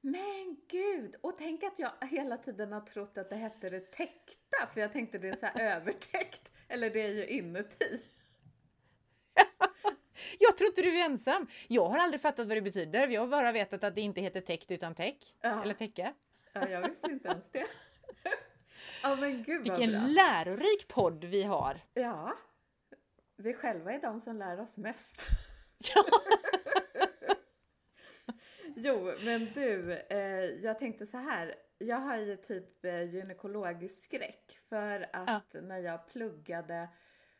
Men 0.00 0.56
gud! 0.68 1.14
Och 1.20 1.38
tänk 1.38 1.62
att 1.64 1.78
jag 1.78 1.92
hela 2.10 2.36
tiden 2.36 2.72
har 2.72 2.80
trott 2.80 3.18
att 3.18 3.30
det 3.30 3.36
hette 3.36 3.70
det 3.70 3.80
täckta. 3.80 4.66
För 4.72 4.80
jag 4.80 4.92
tänkte 4.92 5.18
det 5.18 5.28
är 5.28 5.36
så 5.36 5.46
här 5.46 5.76
övertäckt. 5.76 6.52
Eller 6.68 6.90
det 6.90 7.00
är 7.02 7.08
ju 7.08 7.26
inuti. 7.26 8.02
Jag 10.38 10.56
tror 10.56 10.68
inte 10.68 10.82
du 10.82 11.00
är 11.00 11.04
ensam. 11.04 11.46
Jag 11.68 11.88
har 11.88 11.98
aldrig 11.98 12.20
fattat 12.20 12.46
vad 12.48 12.56
det 12.56 12.62
betyder. 12.62 13.08
Jag 13.08 13.20
har 13.20 13.28
bara 13.28 13.52
vetat 13.52 13.84
att 13.84 13.94
det 13.94 14.00
inte 14.00 14.20
heter 14.20 14.40
täckt 14.40 14.70
utan 14.70 14.94
täck. 14.94 15.34
Ja. 15.40 15.62
Eller 15.62 15.74
täcka. 15.74 16.14
Ja, 16.52 16.68
jag 16.68 16.80
visste 16.88 17.10
inte 17.10 17.28
ens 17.28 17.44
det. 17.52 17.66
Ja 19.02 19.16
men 19.16 19.42
gud 19.42 19.62
Vilken 19.62 19.90
bra. 19.90 20.00
lärorik 20.00 20.88
podd 20.88 21.24
vi 21.24 21.42
har! 21.42 21.80
Ja. 21.94 22.34
Vi 23.36 23.54
själva 23.54 23.92
är 23.92 23.98
de 24.00 24.20
som 24.20 24.36
lär 24.36 24.60
oss 24.60 24.76
mest. 24.76 25.26
Ja. 25.94 26.04
Jo, 28.80 29.12
men 29.24 29.48
du, 29.54 29.92
eh, 29.92 30.44
jag 30.64 30.78
tänkte 30.78 31.06
så 31.06 31.16
här. 31.16 31.54
Jag 31.78 31.96
har 31.96 32.16
ju 32.16 32.36
typ 32.36 32.84
eh, 32.84 33.02
gynekologskräck 33.02 34.58
för 34.68 35.06
att 35.12 35.54
när 35.62 35.78
jag 35.78 36.06
pluggade 36.06 36.88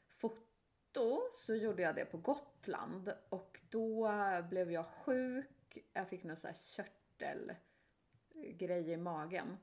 foto 0.08 1.20
så 1.34 1.54
gjorde 1.54 1.82
jag 1.82 1.94
det 1.94 2.04
på 2.04 2.16
Gotland 2.18 3.12
och 3.28 3.60
då 3.68 4.10
blev 4.50 4.72
jag 4.72 4.86
sjuk. 4.86 5.78
Jag 5.92 6.08
fick 6.08 6.24
någon 6.24 6.36
så 6.36 6.46
här 6.46 6.56
körtelgrej 8.24 8.90
i 8.90 8.96
magen. 8.96 9.56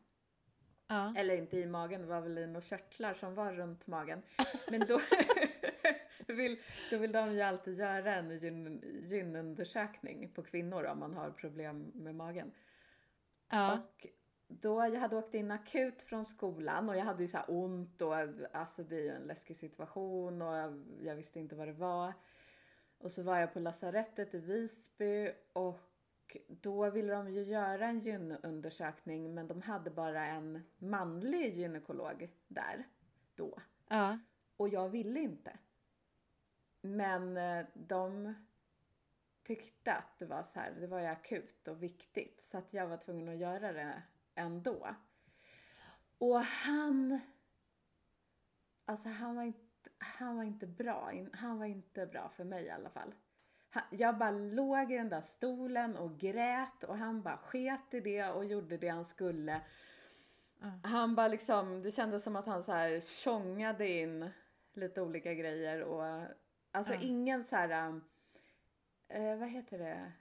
Ja. 0.88 1.14
Eller 1.18 1.38
inte 1.38 1.58
i 1.58 1.66
magen, 1.66 2.02
det 2.02 2.08
var 2.08 2.22
väl 2.22 2.38
i 2.38 2.48
några 2.48 2.62
körtlar 2.62 3.14
som 3.14 3.36
var 3.36 3.54
runt 3.54 3.88
magen. 3.88 4.22
Men 4.72 4.80
då, 4.88 5.00
vill, 6.34 6.60
då 6.92 6.98
vill 6.98 7.12
de 7.12 7.34
ju 7.34 7.42
alltid 7.42 7.78
göra 7.78 8.16
en 8.16 8.40
gyn, 8.40 8.82
gynundersökning 9.10 10.30
på 10.30 10.44
kvinnor 10.44 10.86
om 10.86 11.00
man 11.00 11.14
har 11.14 11.32
problem 11.32 11.92
med 11.96 12.16
magen. 12.16 12.52
Ja. 13.50 13.74
Och 13.74 14.08
då, 14.48 14.80
jag 14.80 15.00
hade 15.00 15.16
åkt 15.16 15.34
in 15.34 15.52
akut 15.52 16.02
från 16.02 16.26
skolan 16.26 16.90
och 16.90 16.98
jag 16.98 17.04
hade 17.04 17.24
ju 17.24 17.28
så 17.28 17.40
ont 17.48 18.02
och 18.02 18.16
alltså 18.52 18.84
det 18.84 18.96
är 18.96 19.02
ju 19.02 19.10
en 19.10 19.28
läskig 19.28 19.58
situation 19.58 20.42
och 20.42 20.56
jag, 20.56 20.86
jag 21.02 21.16
visste 21.16 21.40
inte 21.40 21.56
vad 21.56 21.68
det 21.68 21.74
var. 21.74 22.14
Och 22.98 23.12
så 23.12 23.24
var 23.24 23.40
jag 23.40 23.54
på 23.54 23.60
lasarettet 23.60 24.34
i 24.34 24.38
Visby 24.38 25.32
och 25.54 25.80
då 26.48 26.90
ville 26.90 27.14
de 27.14 27.34
ju 27.34 27.44
göra 27.44 27.88
en 27.88 28.00
gynundersökning 28.00 29.34
men 29.34 29.48
de 29.48 29.62
hade 29.62 29.90
bara 29.92 30.26
en 30.26 30.64
manlig 30.78 31.58
gynekolog 31.58 32.30
där 32.48 32.88
då. 33.36 33.60
Ja. 33.88 34.20
Och 34.58 34.70
jag 34.70 34.90
ville 34.90 35.20
inte. 35.20 35.58
Men 36.82 37.38
eh, 37.38 37.66
de 37.74 38.34
tyckte 39.44 39.94
att 39.94 40.20
det 40.20 40.26
var 40.26 40.44
så 40.44 40.60
här, 40.60 40.72
det 40.72 40.88
var 40.88 41.00
ju 41.00 41.06
akut 41.06 41.68
och 41.68 41.84
viktigt 41.84 42.42
så 42.42 42.58
att 42.58 42.74
jag 42.74 42.88
var 42.88 42.98
tvungen 42.98 43.30
att 43.30 43.38
göra 43.38 43.74
det 43.74 44.04
ändå. 44.36 44.96
Och 46.18 46.40
han, 46.40 47.20
alltså 48.86 49.10
han 49.10 49.36
var 49.36 49.44
inte, 49.44 49.90
han 49.98 50.36
var 50.36 50.44
inte 50.44 50.68
bra. 50.68 51.12
Han 51.34 51.60
var 51.60 51.66
inte 51.66 52.06
bra 52.06 52.30
för 52.30 52.44
mig 52.44 52.66
i 52.66 52.70
alla 52.70 52.90
fall. 52.90 53.14
Jag 53.90 54.18
bara 54.18 54.32
låg 54.32 54.92
i 54.92 54.98
den 54.98 55.10
där 55.10 55.22
stolen 55.22 55.98
och 55.98 56.20
grät 56.20 56.84
och 56.84 56.98
han 56.98 57.22
bara 57.22 57.38
sket 57.38 57.94
i 57.94 58.00
det 58.00 58.30
och 58.30 58.46
gjorde 58.46 58.78
det 58.78 58.88
han 58.90 59.06
skulle. 59.06 59.62
Ja. 60.60 60.72
Han 60.84 61.16
bara 61.16 61.28
liksom, 61.28 61.82
det 61.84 61.92
kändes 61.92 62.24
som 62.24 62.36
att 62.36 62.46
han 62.46 62.64
så 62.64 62.72
här 62.72 63.00
tjongade 63.00 63.88
in 63.90 64.30
lite 64.74 65.02
olika 65.02 65.34
grejer 65.34 65.84
och 65.84 66.28
alltså 66.72 66.94
Ja. 66.94 67.00
ingen 67.02 67.44
så 67.44 67.56
här, 67.56 68.02
eh, 69.08 69.38
vad 69.38 69.50
heter 69.50 69.78
det? 69.80 70.12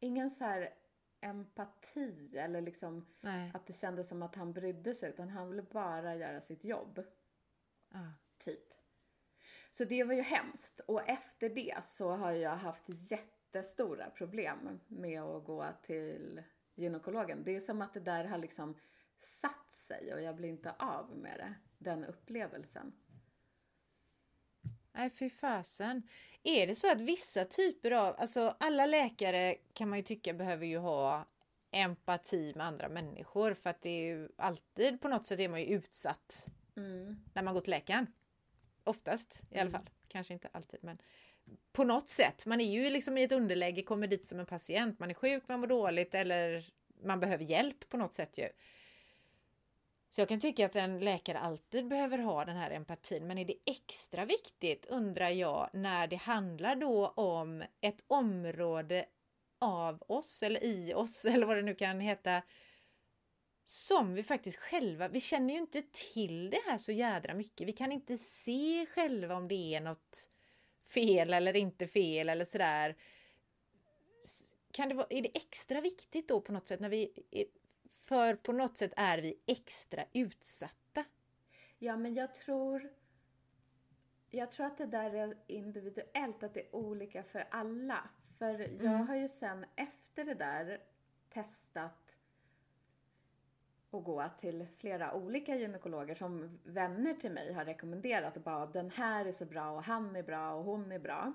Ingen 0.00 0.30
så 0.30 0.44
här 0.44 0.74
empati 1.20 2.36
eller 2.38 2.60
liksom 2.60 3.06
Nej. 3.20 3.50
att 3.54 3.66
det 3.66 3.72
kändes 3.72 4.08
som 4.08 4.22
att 4.22 4.34
han 4.34 4.52
brydde 4.52 4.94
sig 4.94 5.10
utan 5.10 5.28
han 5.28 5.50
ville 5.50 5.62
bara 5.62 6.14
göra 6.16 6.40
sitt 6.40 6.64
jobb, 6.64 7.02
Ja. 7.92 8.12
typ. 8.38 8.74
Så 9.72 9.84
det 9.84 10.04
var 10.04 10.14
ju 10.14 10.22
hemskt 10.22 10.80
och 10.80 11.08
efter 11.08 11.48
det 11.48 11.84
så 11.84 12.10
har 12.10 12.32
jag 12.32 12.56
haft 12.56 12.84
jättestora 13.10 14.10
problem 14.10 14.80
med 14.86 15.22
att 15.22 15.44
gå 15.44 15.66
till 15.82 16.42
gynekologen. 16.74 17.44
Det 17.44 17.56
är 17.56 17.60
som 17.60 17.82
att 17.82 17.94
det 17.94 18.00
där 18.00 18.24
har 18.24 18.38
liksom 18.38 18.78
satt 19.20 19.72
sig 19.72 20.14
och 20.14 20.20
jag 20.20 20.36
blir 20.36 20.48
inte 20.48 20.72
av 20.78 21.16
med 21.16 21.38
det, 21.38 21.54
den 21.78 22.04
upplevelsen. 22.04 22.92
Nej, 24.92 25.10
fy 25.10 25.30
fasen. 25.30 26.02
Är 26.42 26.66
det 26.66 26.74
så 26.74 26.92
att 26.92 27.00
vissa 27.00 27.44
typer 27.44 27.90
av, 27.90 28.14
alltså 28.18 28.56
alla 28.60 28.86
läkare 28.86 29.56
kan 29.72 29.88
man 29.88 29.98
ju 29.98 30.02
tycka 30.04 30.34
behöver 30.34 30.66
ju 30.66 30.78
ha 30.78 31.26
empati 31.70 32.52
med 32.56 32.66
andra 32.66 32.88
människor 32.88 33.54
för 33.54 33.70
att 33.70 33.82
det 33.82 33.90
är 33.90 34.04
ju 34.04 34.28
alltid 34.36 35.00
på 35.00 35.08
något 35.08 35.26
sätt 35.26 35.40
är 35.40 35.48
man 35.48 35.60
ju 35.60 35.66
utsatt 35.66 36.46
Mm. 36.76 37.16
när 37.34 37.42
man 37.42 37.54
går 37.54 37.60
till 37.60 37.70
läkaren. 37.70 38.06
Oftast 38.84 39.42
i 39.50 39.54
alla 39.54 39.60
Mm. 39.60 39.72
fall. 39.72 39.90
Kanske 40.08 40.32
inte 40.34 40.48
alltid 40.52 40.84
men 40.84 40.98
på 41.72 41.84
något 41.84 42.08
sätt. 42.08 42.46
Man 42.46 42.60
är 42.60 42.70
ju 42.70 42.90
liksom 42.90 43.18
i 43.18 43.22
ett 43.22 43.32
underläge, 43.32 43.82
kommer 43.82 44.06
dit 44.06 44.26
som 44.26 44.40
en 44.40 44.46
patient. 44.46 44.98
Man 44.98 45.10
är 45.10 45.14
sjuk, 45.14 45.42
man 45.48 45.60
mår 45.60 45.66
dåligt 45.66 46.14
eller 46.14 46.64
man 47.04 47.20
behöver 47.20 47.44
hjälp 47.44 47.88
på 47.88 47.96
något 47.96 48.14
sätt 48.14 48.38
ju. 48.38 48.48
Så 50.10 50.20
jag 50.20 50.28
kan 50.28 50.40
tycka 50.40 50.66
att 50.66 50.76
en 50.76 51.00
läkare 51.00 51.38
alltid 51.38 51.88
behöver 51.88 52.18
ha 52.18 52.44
den 52.44 52.56
här 52.56 52.70
empatin. 52.70 53.26
Men 53.26 53.38
är 53.38 53.44
det 53.44 53.56
extra 53.66 54.24
viktigt 54.24 54.86
undrar 54.86 55.30
jag 55.30 55.68
när 55.72 56.06
det 56.06 56.16
handlar 56.16 56.76
då 56.76 57.08
om 57.08 57.64
ett 57.80 58.04
område 58.06 59.04
av 59.58 60.02
oss 60.06 60.42
eller 60.42 60.64
i 60.64 60.94
oss 60.94 61.24
eller 61.30 61.46
vad 61.46 61.56
det 61.56 61.62
nu 61.62 61.74
kan 61.74 62.00
heta 62.00 62.42
som 63.64 64.14
vi 64.14 64.22
faktiskt 64.22 64.58
själva, 64.58 65.08
vi 65.08 65.20
känner 65.20 65.54
ju 65.54 65.60
inte 65.60 65.82
till 66.12 66.50
det 66.50 66.60
här 66.66 66.78
så 66.78 66.92
jädra 66.92 67.34
mycket. 67.34 67.68
Vi 67.68 67.72
kan 67.72 67.92
inte 67.92 68.18
se 68.18 68.86
själva 68.86 69.36
om 69.36 69.48
det 69.48 69.74
är 69.74 69.80
något 69.80 70.30
fel 70.94 71.32
eller 71.32 71.56
inte 71.56 71.86
fel 71.86 72.28
eller 72.28 72.44
sådär. 72.44 72.96
Kan 74.72 74.88
det 74.88 74.94
vara, 74.94 75.06
är 75.10 75.22
det 75.22 75.36
extra 75.36 75.80
viktigt 75.80 76.28
då 76.28 76.40
på 76.40 76.52
något 76.52 76.68
sätt 76.68 76.80
när 76.80 76.88
vi, 76.88 77.12
för 78.00 78.34
på 78.34 78.52
något 78.52 78.76
sätt 78.76 78.92
är 78.96 79.18
vi 79.18 79.38
extra 79.46 80.04
utsatta? 80.12 81.04
Ja, 81.78 81.96
men 81.96 82.14
jag 82.14 82.34
tror... 82.34 82.92
Jag 84.34 84.50
tror 84.52 84.66
att 84.66 84.78
det 84.78 84.86
där 84.86 85.14
är 85.14 85.38
individuellt, 85.46 86.42
att 86.42 86.54
det 86.54 86.60
är 86.60 86.74
olika 86.76 87.22
för 87.22 87.48
alla. 87.50 88.10
För 88.38 88.58
jag 88.58 88.84
Mm. 88.84 89.06
har 89.08 89.16
ju 89.16 89.28
sen 89.28 89.66
efter 89.76 90.24
det 90.24 90.34
där 90.34 90.78
testat 91.28 92.01
att 93.94 94.04
gå 94.04 94.24
till 94.40 94.66
flera 94.78 95.14
olika 95.14 95.56
gynekologer 95.56 96.14
som 96.14 96.60
vänner 96.64 97.14
till 97.14 97.32
mig 97.32 97.52
har 97.52 97.64
rekommenderat 97.64 98.36
och 98.36 98.42
bara 98.42 98.66
den 98.66 98.90
här 98.90 99.26
är 99.26 99.32
så 99.32 99.44
bra 99.44 99.70
och 99.70 99.84
han 99.84 100.16
är 100.16 100.22
bra 100.22 100.54
och 100.54 100.64
hon 100.64 100.92
är 100.92 100.98
bra. 100.98 101.32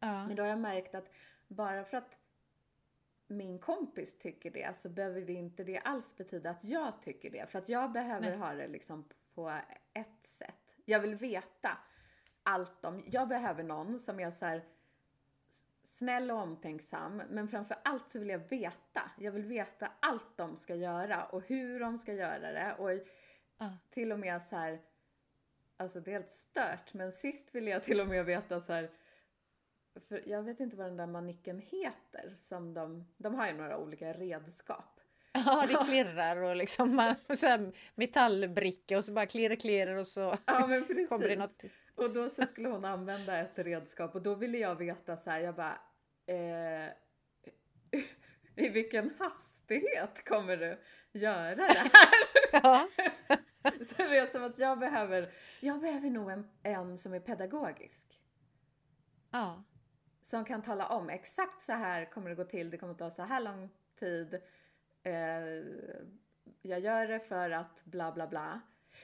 Ja. 0.00 0.26
Men 0.26 0.36
då 0.36 0.42
har 0.42 0.50
jag 0.50 0.58
märkt 0.58 0.94
att 0.94 1.10
bara 1.48 1.84
för 1.84 1.96
att 1.96 2.16
min 3.26 3.58
kompis 3.58 4.18
tycker 4.18 4.50
det 4.50 4.76
så 4.76 4.88
behöver 4.88 5.20
det 5.20 5.32
inte 5.32 5.64
det 5.64 5.78
alls 5.78 6.16
betyda 6.16 6.50
att 6.50 6.64
jag 6.64 7.02
tycker 7.02 7.30
det. 7.30 7.50
För 7.50 7.58
att 7.58 7.68
jag 7.68 7.92
behöver 7.92 8.30
Nej. 8.30 8.38
ha 8.38 8.54
det 8.54 8.68
liksom 8.68 9.04
på 9.34 9.60
ett 9.92 10.26
sätt. 10.26 10.76
Jag 10.84 11.00
vill 11.00 11.14
veta 11.14 11.78
allt 12.42 12.84
om, 12.84 13.02
jag 13.06 13.28
behöver 13.28 13.62
någon 13.62 13.98
som 13.98 14.20
är 14.20 14.30
så 14.30 14.46
här 14.46 14.62
snäll 16.04 16.30
och 16.30 16.38
omtänksam. 16.38 17.22
Men 17.30 17.48
framför 17.48 17.76
allt 17.82 18.10
så 18.10 18.18
vill 18.18 18.28
jag 18.28 18.38
veta. 18.48 19.10
Jag 19.18 19.32
vill 19.32 19.44
veta 19.44 19.88
allt 20.00 20.36
de 20.36 20.56
ska 20.56 20.74
göra 20.74 21.24
och 21.24 21.42
hur 21.46 21.80
de 21.80 21.98
ska 21.98 22.12
göra 22.12 22.52
det. 22.52 22.74
Och 22.78 22.90
Ja. 23.58 23.70
till 23.90 24.12
och 24.12 24.18
med 24.18 24.42
så 24.42 24.56
här, 24.56 24.80
alltså 25.76 26.00
det 26.00 26.10
är 26.10 26.12
helt 26.12 26.32
stört, 26.32 26.94
men 26.94 27.12
sist 27.12 27.54
ville 27.54 27.70
jag 27.70 27.82
till 27.84 28.00
och 28.00 28.06
med 28.06 28.24
veta 28.24 28.60
så 28.60 28.72
här, 28.72 28.90
för 30.08 30.22
jag 30.28 30.42
vet 30.42 30.60
inte 30.60 30.76
vad 30.76 30.86
den 30.86 30.96
där 30.96 31.06
manicken 31.06 31.58
heter 31.58 32.34
som 32.36 32.74
de, 32.74 33.04
de 33.16 33.34
har 33.34 33.46
ju 33.46 33.52
några 33.52 33.78
olika 33.78 34.12
redskap. 34.12 35.00
Ja, 35.46 35.64
det 35.68 35.74
klirrar 35.86 36.36
och 36.36 36.56
liksom 36.56 36.96
man, 36.96 37.14
så 37.36 37.46
här 37.46 37.72
metallbricka 37.94 38.98
och 38.98 39.04
så 39.04 39.12
bara 39.12 39.26
klirrar, 39.26 39.54
klirrar 39.56 39.96
och 39.96 40.06
så 40.06 40.36
Ja 40.46 40.66
men 40.66 40.86
precis. 40.86 41.08
kommer 41.08 41.28
det 41.28 41.36
något. 41.36 41.64
Och 41.94 42.10
då 42.10 42.28
så 42.30 42.46
skulle 42.46 42.68
hon 42.68 42.84
använda 42.84 43.36
ett 43.38 43.58
redskap 43.58 44.14
och 44.14 44.22
då 44.22 44.34
ville 44.34 44.58
jag 44.58 44.74
veta 44.74 45.16
så 45.16 45.30
här, 45.30 45.40
jag 45.40 45.54
bara, 45.54 45.78
eh, 46.26 46.88
i 48.56 48.68
vilken 48.68 49.14
hastighet 49.18 50.24
kommer 50.24 50.56
du 50.56 50.78
göra 51.12 51.54
det 51.54 51.62
här? 51.72 51.90
Ja. 52.52 52.88
Så 53.84 54.02
det 54.02 54.18
är 54.18 54.26
som 54.26 54.44
att 54.44 54.58
jag 54.58 54.78
behöver, 54.78 55.32
jag 55.60 55.80
behöver 55.80 56.10
nog 56.10 56.30
en, 56.30 56.50
en 56.62 56.98
som 56.98 57.14
är 57.14 57.20
pedagogisk. 57.20 58.22
ja. 59.30 59.64
Som 60.22 60.44
kan 60.44 60.62
tala 60.62 60.88
om 60.88 61.10
exakt 61.10 61.62
så 61.64 61.72
här 61.72 62.04
kommer 62.10 62.28
det 62.30 62.34
gå 62.36 62.44
till, 62.44 62.70
det 62.70 62.78
kommer 62.78 62.94
ta 62.94 63.10
så 63.10 63.22
här 63.22 63.40
lång 63.40 63.70
tid. 63.98 64.34
Eh, 65.02 65.64
jag 66.62 66.80
gör 66.80 67.06
det 67.06 67.20
för 67.20 67.50
att 67.50 67.84
bla 67.84 68.12
bla 68.12 68.26
bla. 68.26 68.60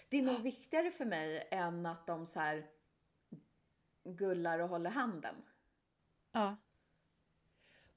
Det 0.08 0.16
är 0.18 0.22
nog 0.22 0.42
viktigare 0.42 0.90
för 0.90 1.04
mig 1.04 1.48
än 1.50 1.86
att 1.86 2.06
de 2.06 2.26
så 2.26 2.40
här 2.40 2.66
gullar 4.04 4.58
och 4.58 4.68
håller 4.68 4.90
handen. 4.90 5.34
Ja. 6.32 6.56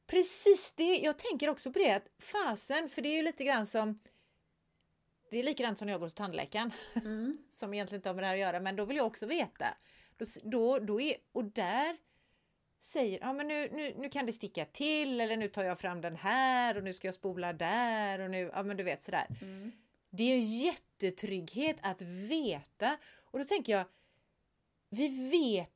Precis 0.08 0.74
det, 0.76 0.98
jag 0.98 1.18
tänker 1.18 1.50
också 1.50 1.74
på 1.74 1.80
det 1.80 1.92
att 1.92 2.08
fasen, 2.20 2.90
för 2.90 3.02
det 3.02 3.10
är 3.10 3.16
ju 3.16 3.22
lite 3.22 3.44
grann 3.44 3.68
som 3.68 4.00
det 5.32 5.40
är 5.40 5.44
likadant 5.44 5.78
som 5.78 5.86
när 5.86 5.94
jag 5.94 6.02
går 6.02 6.08
till 6.08 6.16
tandläkaren 6.16 6.72
Mm. 6.94 7.34
som 7.52 7.74
egentligen 7.74 8.00
inte 8.00 8.10
har 8.10 8.14
med 8.14 8.24
det 8.24 8.28
här 8.28 8.34
att 8.34 8.40
göra, 8.40 8.60
men 8.60 8.76
då 8.76 8.86
vill 8.86 8.98
jag 8.98 9.06
också 9.06 9.26
veta. 9.26 9.68
Då, 10.18 10.26
då, 10.44 10.80
då 10.80 11.02
är, 11.02 11.16
och 11.32 11.44
där 11.44 11.98
säger, 12.82 13.20
ja 13.20 13.34
men 13.34 13.48
nu, 13.48 13.70
nu, 13.72 13.94
nu 13.98 14.10
kan 14.10 14.26
det 14.26 14.34
sticka 14.34 14.66
till 14.66 15.22
eller 15.22 15.38
nu 15.38 15.48
tar 15.48 15.64
jag 15.64 15.80
fram 15.80 16.02
den 16.02 16.16
här 16.16 16.78
och 16.78 16.84
nu 16.84 16.94
ska 16.94 17.08
jag 17.08 17.16
spola 17.16 17.54
där 17.54 18.20
och 18.20 18.30
nu, 18.30 18.52
ja 18.54 18.64
men 18.64 18.78
du 18.78 18.84
vet 18.84 19.04
sådär. 19.04 19.28
Mm. 19.42 19.72
Det 20.10 20.24
är 20.24 20.36
en 20.36 20.58
jättetrygghet 20.58 21.78
att 21.82 22.02
veta. 22.02 22.98
Och 23.24 23.40
då 23.40 23.46
tänker 23.46 23.74
jag, 23.74 23.86
vi 24.90 25.30
vet 25.30 25.73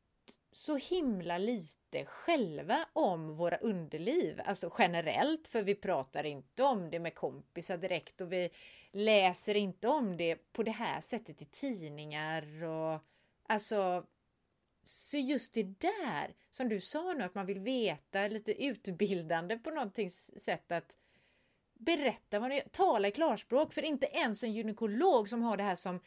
så 0.52 0.78
himla 0.78 1.38
lite 1.38 2.06
själva 2.06 2.88
om 2.94 3.36
våra 3.36 3.58
underliv, 3.58 4.42
alltså 4.46 4.74
generellt, 4.78 5.48
för 5.48 5.62
vi 5.62 5.76
pratar 5.76 6.24
inte 6.24 6.64
om 6.64 6.90
det 6.90 7.00
med 7.00 7.16
kompisar 7.16 7.78
direkt 7.78 8.22
och 8.22 8.32
vi 8.32 8.50
läser 8.92 9.56
inte 9.56 9.88
om 9.88 10.18
det 10.18 10.36
på 10.54 10.64
det 10.64 10.72
här 10.72 11.02
sättet 11.02 11.42
i 11.42 11.46
tidningar 11.46 12.64
och 12.64 13.00
alltså 13.44 14.06
Så 14.84 15.18
just 15.18 15.54
det 15.54 15.64
där 15.64 16.36
som 16.50 16.70
du 16.70 16.82
sa 16.82 17.14
nu 17.14 17.24
att 17.24 17.36
man 17.36 17.46
vill 17.46 17.60
veta, 17.60 18.28
lite 18.28 18.64
utbildande 18.64 19.58
på 19.58 19.70
någonting 19.70 20.12
sätt 20.12 20.72
att 20.72 20.98
berätta 21.74 22.40
vad 22.40 22.50
ni 22.50 22.62
tala 22.72 23.08
i 23.08 23.12
klarspråk 23.12 23.74
för 23.74 23.82
inte 23.82 24.06
ens 24.06 24.44
en 24.44 24.54
gynekolog 24.54 25.30
som 25.30 25.42
har 25.42 25.58
det 25.58 25.64
här 25.64 25.76
som 25.76 26.00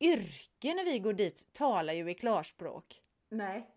yrke 0.00 0.74
när 0.74 0.84
vi 0.84 0.98
går 0.98 1.12
dit 1.12 1.52
talar 1.52 1.92
ju 1.92 2.10
i 2.10 2.14
klarspråk. 2.14 3.03
Nej. 3.28 3.70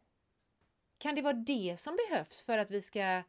Kan 0.97 1.15
det 1.15 1.21
vara 1.21 1.33
det 1.33 1.77
som 1.79 1.97
behövs 2.09 2.43
för 2.43 2.57
att 2.57 2.71
vi 2.71 2.81
ska 2.81 3.23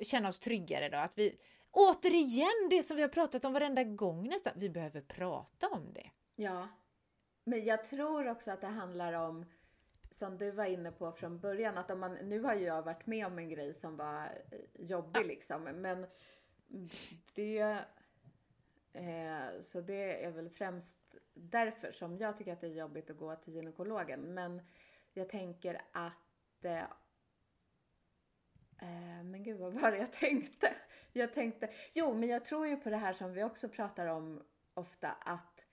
känna 0.00 0.28
oss 0.28 0.38
tryggare 0.38 0.88
då? 0.88 0.98
Att 0.98 1.18
vi, 1.18 1.38
återigen 1.70 2.68
det 2.70 2.82
som 2.82 2.96
vi 2.96 3.02
har 3.02 3.08
pratat 3.08 3.44
om 3.44 3.52
varenda 3.52 3.84
gång 3.84 4.28
nästan, 4.28 4.52
vi 4.56 4.70
behöver 4.70 5.00
prata 5.00 5.68
om 5.68 5.92
det. 5.92 6.10
Ja. 6.36 6.68
Men 7.44 7.64
jag 7.64 7.84
tror 7.84 8.28
också 8.28 8.50
att 8.50 8.60
det 8.60 8.66
handlar 8.66 9.12
om, 9.12 9.46
som 10.10 10.38
du 10.38 10.50
var 10.50 10.64
inne 10.64 10.92
på 10.92 11.12
från 11.12 11.40
början, 11.40 11.78
att 11.78 11.90
om 11.90 12.00
man, 12.00 12.14
nu 12.14 12.42
har 12.42 12.54
ju 12.54 12.64
jag 12.64 12.82
varit 12.82 13.06
med 13.06 13.26
om 13.26 13.38
en 13.38 13.48
grej 13.48 13.74
som 13.74 13.96
var 13.96 14.24
eh, 14.24 14.58
jobbig 14.74 15.20
ja. 15.20 15.26
liksom, 15.26 15.62
men 15.62 16.06
det, 17.34 17.78
eh, 18.92 19.60
så 19.60 19.80
det 19.80 20.24
är 20.24 20.30
väl 20.30 20.50
främst 20.50 20.98
därför 21.34 21.92
som 21.92 22.18
jag 22.18 22.36
tycker 22.36 22.52
att 22.52 22.60
det 22.60 22.66
är 22.66 22.74
jobbigt 22.74 23.10
att 23.10 23.16
gå 23.16 23.36
till 23.36 23.54
gynekologen. 23.54 24.20
Men 24.20 24.60
jag 25.18 25.28
tänker 25.28 25.82
att 25.92 26.64
eh, 26.64 26.82
eh, 28.78 29.24
men 29.24 29.42
gud, 29.42 29.58
vad 29.58 29.72
var 29.72 29.90
det 29.90 29.98
jag 29.98 30.12
tänkte? 30.12 30.74
Jag 31.12 31.34
tänkte, 31.34 31.70
jo, 31.92 32.14
men 32.14 32.28
jag 32.28 32.44
tror 32.44 32.66
ju 32.66 32.76
på 32.76 32.90
det 32.90 32.96
här 32.96 33.12
som 33.12 33.32
vi 33.32 33.44
också 33.44 33.68
pratar 33.68 34.06
om 34.06 34.44
ofta 34.74 35.10
att, 35.10 35.64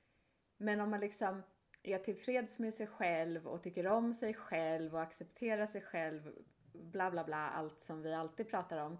men 0.57 0.81
om 0.81 0.89
man 0.89 0.99
liksom 0.99 1.43
är 1.83 1.99
tillfreds 1.99 2.59
med 2.59 2.73
sig 2.73 2.87
själv 2.87 3.47
och 3.47 3.63
tycker 3.63 3.87
om 3.87 4.13
sig 4.13 4.33
själv 4.33 4.95
och 4.95 5.01
accepterar 5.01 5.67
sig 5.67 5.81
själv, 5.81 6.31
bla 6.73 7.11
bla 7.11 7.23
bla, 7.23 7.49
allt 7.49 7.81
som 7.81 8.01
vi 8.01 8.13
alltid 8.13 8.49
pratar 8.49 8.77
om, 8.77 8.97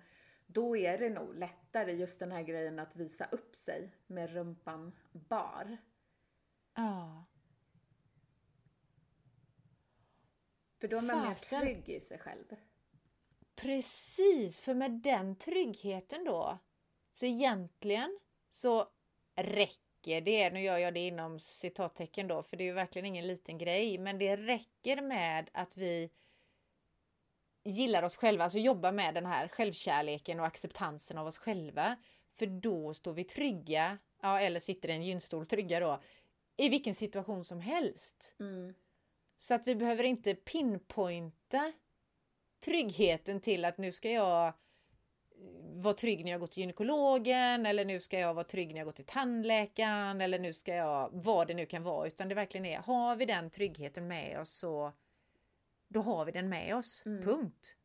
då 0.48 0.78
är 0.78 0.98
det 0.98 1.10
nog 1.10 1.36
lättare 1.36 1.92
just 1.94 2.20
den 2.20 2.32
här 2.32 2.44
grejen 2.44 2.80
att 2.80 2.96
visa 2.96 3.26
upp 3.26 3.56
sig 3.56 3.92
med 4.08 4.34
rumpan 4.34 4.92
bar. 5.12 5.78
Ja. 6.76 7.26
För 10.80 10.88
då 10.88 10.98
är 10.98 11.02
man 11.02 11.36
Fasen. 11.36 11.60
mer 11.60 11.66
trygg 11.66 11.90
i 11.90 12.00
sig 12.00 12.18
själv. 12.18 12.56
Precis, 13.56 14.60
för 14.60 14.74
med 14.74 14.92
den 14.92 15.36
tryggheten 15.36 16.24
då, 16.24 16.58
så 17.12 17.26
egentligen 17.26 18.20
så 18.50 18.88
räcker 19.36 20.22
det, 20.22 20.50
nu 20.50 20.62
gör 20.62 20.78
jag 20.78 20.94
det 20.94 21.08
inom 21.08 21.40
citattecken 21.40 22.28
då, 22.28 22.44
för 22.44 22.58
det 22.58 22.64
är 22.64 22.66
ju 22.66 22.74
verkligen 22.74 23.06
ingen 23.06 23.28
liten 23.28 23.58
grej, 23.58 23.98
men 23.98 24.20
det 24.20 24.38
räcker 24.38 25.02
med 25.02 25.50
att 25.54 25.78
vi 25.78 26.10
gillar 27.64 28.04
oss 28.04 28.16
själva, 28.18 28.44
alltså 28.44 28.60
jobbar 28.60 28.92
med 28.92 29.14
den 29.14 29.26
här 29.26 29.48
självkärleken 29.48 30.40
och 30.40 30.46
acceptansen 30.46 31.18
av 31.18 31.28
oss 31.28 31.38
själva. 31.38 31.96
För 32.36 32.46
då 32.46 32.94
står 32.94 33.14
vi 33.14 33.24
trygga, 33.24 33.98
ja, 34.22 34.40
eller 34.40 34.60
sitter 34.60 34.90
i 34.90 34.92
en 34.92 35.04
gynstol 35.04 35.46
trygga 35.46 35.80
då, 35.80 36.02
i 36.58 36.70
vilken 36.70 36.96
situation 36.96 37.46
som 37.46 37.60
helst. 37.60 38.36
Mm. 38.40 38.74
Så 39.38 39.54
att 39.54 39.67
vi 39.67 39.76
behöver 39.76 40.04
inte 40.04 40.36
pinpointa 40.36 41.74
tryggheten 42.65 43.41
till 43.41 43.65
att 43.65 43.78
nu 43.78 43.91
ska 43.91 44.12
jag 44.12 44.54
vara 45.74 45.93
trygg 45.93 46.26
när 46.26 46.32
jag 46.32 46.39
går 46.39 46.48
till 46.48 46.62
gynekologen 46.62 47.65
eller 47.65 47.86
nu 47.86 48.00
ska 48.00 48.19
jag 48.19 48.34
vara 48.34 48.45
trygg 48.45 48.69
när 48.69 48.78
jag 48.78 48.86
går 48.86 48.91
till 48.91 49.06
tandläkaren 49.06 50.21
eller 50.21 50.39
nu 50.39 50.54
ska 50.54 50.76
jag, 50.76 51.10
vad 51.13 51.48
det 51.48 51.54
nu 51.54 51.65
kan 51.65 51.84
vara, 51.84 52.08
utan 52.08 52.30
det 52.30 52.36
verkligen 52.36 52.65
är, 52.65 52.78
har 52.78 53.15
vi 53.15 53.26
den 53.26 53.50
tryggheten 53.50 54.08
med 54.08 54.39
oss 54.39 54.50
så 54.50 54.93
då 55.88 56.02
har 56.02 56.26
vi 56.26 56.32
den 56.32 56.50
med 56.50 56.76
oss. 56.76 57.06
Mm. 57.06 57.24
Punkt. 57.24 57.78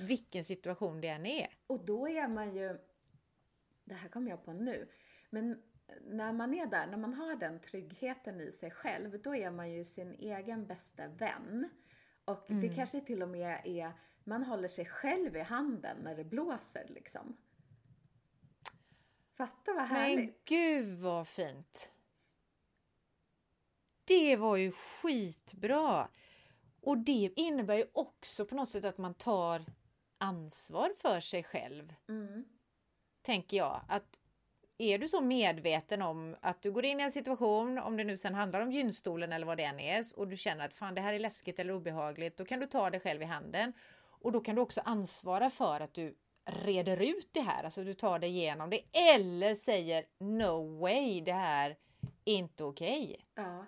Vilken 0.00 0.44
situation 0.44 1.00
det 1.00 1.08
än 1.08 1.26
är. 1.26 1.48
Och 1.66 1.84
då 1.84 2.08
är 2.08 2.28
man 2.28 2.56
ju, 2.56 2.78
det 3.84 3.94
här 3.94 4.08
kommer 4.08 4.30
jag 4.30 4.44
på 4.44 4.52
nu, 4.52 4.88
men 5.30 5.62
när 6.04 6.32
man 6.32 6.54
är 6.54 6.66
där, 6.66 6.86
när 6.86 6.96
man 6.96 7.14
har 7.14 7.36
den 7.36 7.60
tryggheten 7.60 8.40
i 8.40 8.52
sig 8.52 8.70
själv, 8.70 9.22
då 9.22 9.34
är 9.34 9.50
man 9.50 9.72
ju 9.72 9.84
sin 9.84 10.14
egen 10.14 10.66
bästa 10.66 11.08
vän. 11.08 11.68
Och 12.24 12.50
mm. 12.50 12.60
det 12.60 12.74
kanske 12.74 13.00
till 13.00 13.22
och 13.22 13.28
med 13.28 13.60
är, 13.64 13.92
man 14.24 14.42
håller 14.44 14.68
sig 14.68 14.86
själv 14.86 15.36
i 15.36 15.40
handen 15.40 15.96
när 16.02 16.16
det 16.16 16.24
blåser 16.24 16.86
liksom. 16.88 17.36
Fatta 19.36 19.72
vad 19.72 19.84
härligt! 19.84 20.18
Men 20.18 20.34
gud 20.44 20.98
vad 20.98 21.28
fint! 21.28 21.90
Det 24.04 24.36
var 24.36 24.56
ju 24.56 24.72
skitbra! 24.72 26.08
Och 26.80 26.98
det 26.98 27.32
innebär 27.36 27.74
ju 27.74 27.86
också 27.92 28.44
på 28.44 28.54
något 28.54 28.68
sätt 28.68 28.84
att 28.84 28.98
man 28.98 29.14
tar 29.14 29.64
ansvar 30.18 30.90
för 30.98 31.20
sig 31.20 31.42
själv. 31.42 31.94
Mm. 32.08 32.44
Tänker 33.22 33.56
jag. 33.56 33.80
Att 33.88 34.20
är 34.92 34.98
du 34.98 35.08
så 35.08 35.20
medveten 35.20 36.02
om 36.02 36.36
att 36.40 36.62
du 36.62 36.72
går 36.72 36.84
in 36.84 37.00
i 37.00 37.02
en 37.02 37.12
situation, 37.12 37.78
om 37.78 37.96
det 37.96 38.04
nu 38.04 38.16
sen 38.16 38.34
handlar 38.34 38.60
om 38.60 38.72
gynstolen 38.72 39.32
eller 39.32 39.46
vad 39.46 39.56
det 39.56 39.64
än 39.64 39.80
är, 39.80 40.04
och 40.16 40.28
du 40.28 40.36
känner 40.36 40.64
att 40.64 40.74
fan 40.74 40.94
det 40.94 41.00
här 41.00 41.12
är 41.12 41.18
läskigt 41.18 41.58
eller 41.58 41.72
obehagligt, 41.72 42.36
då 42.36 42.44
kan 42.44 42.60
du 42.60 42.66
ta 42.66 42.90
dig 42.90 43.00
själv 43.00 43.22
i 43.22 43.24
handen. 43.24 43.72
Och 44.20 44.32
då 44.32 44.40
kan 44.40 44.54
du 44.54 44.60
också 44.62 44.80
ansvara 44.84 45.50
för 45.50 45.80
att 45.80 45.94
du 45.94 46.16
reder 46.44 47.02
ut 47.02 47.28
det 47.32 47.40
här, 47.40 47.64
alltså 47.64 47.84
du 47.84 47.94
tar 47.94 48.18
dig 48.18 48.30
igenom 48.30 48.70
det, 48.70 48.80
eller 49.14 49.54
säger 49.54 50.04
no 50.18 50.80
way, 50.80 51.20
det 51.20 51.32
här 51.32 51.76
är 52.24 52.34
inte 52.34 52.64
okej. 52.64 53.02
Okay. 53.32 53.44
Ja. 53.44 53.66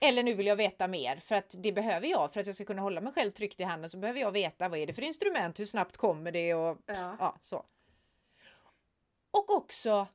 Eller 0.00 0.22
nu 0.22 0.34
vill 0.34 0.46
jag 0.46 0.56
veta 0.56 0.88
mer 0.88 1.16
för 1.16 1.34
att 1.34 1.54
det 1.58 1.72
behöver 1.72 2.06
jag 2.06 2.32
för 2.32 2.40
att 2.40 2.46
jag 2.46 2.54
ska 2.54 2.64
kunna 2.64 2.82
hålla 2.82 3.00
mig 3.00 3.12
själv 3.12 3.30
tryckt 3.30 3.60
i 3.60 3.64
handen 3.64 3.90
så 3.90 3.98
behöver 3.98 4.20
jag 4.20 4.32
veta 4.32 4.68
vad 4.68 4.78
är 4.78 4.86
det 4.86 4.92
för 4.92 5.02
instrument, 5.02 5.60
hur 5.60 5.64
snabbt 5.64 5.96
kommer 5.96 6.32
det 6.32 6.54
och 6.54 6.78
ja. 6.86 7.16
ja 7.18 7.38
så. 7.42 7.64
Och 9.30 9.50
också, 9.50 10.08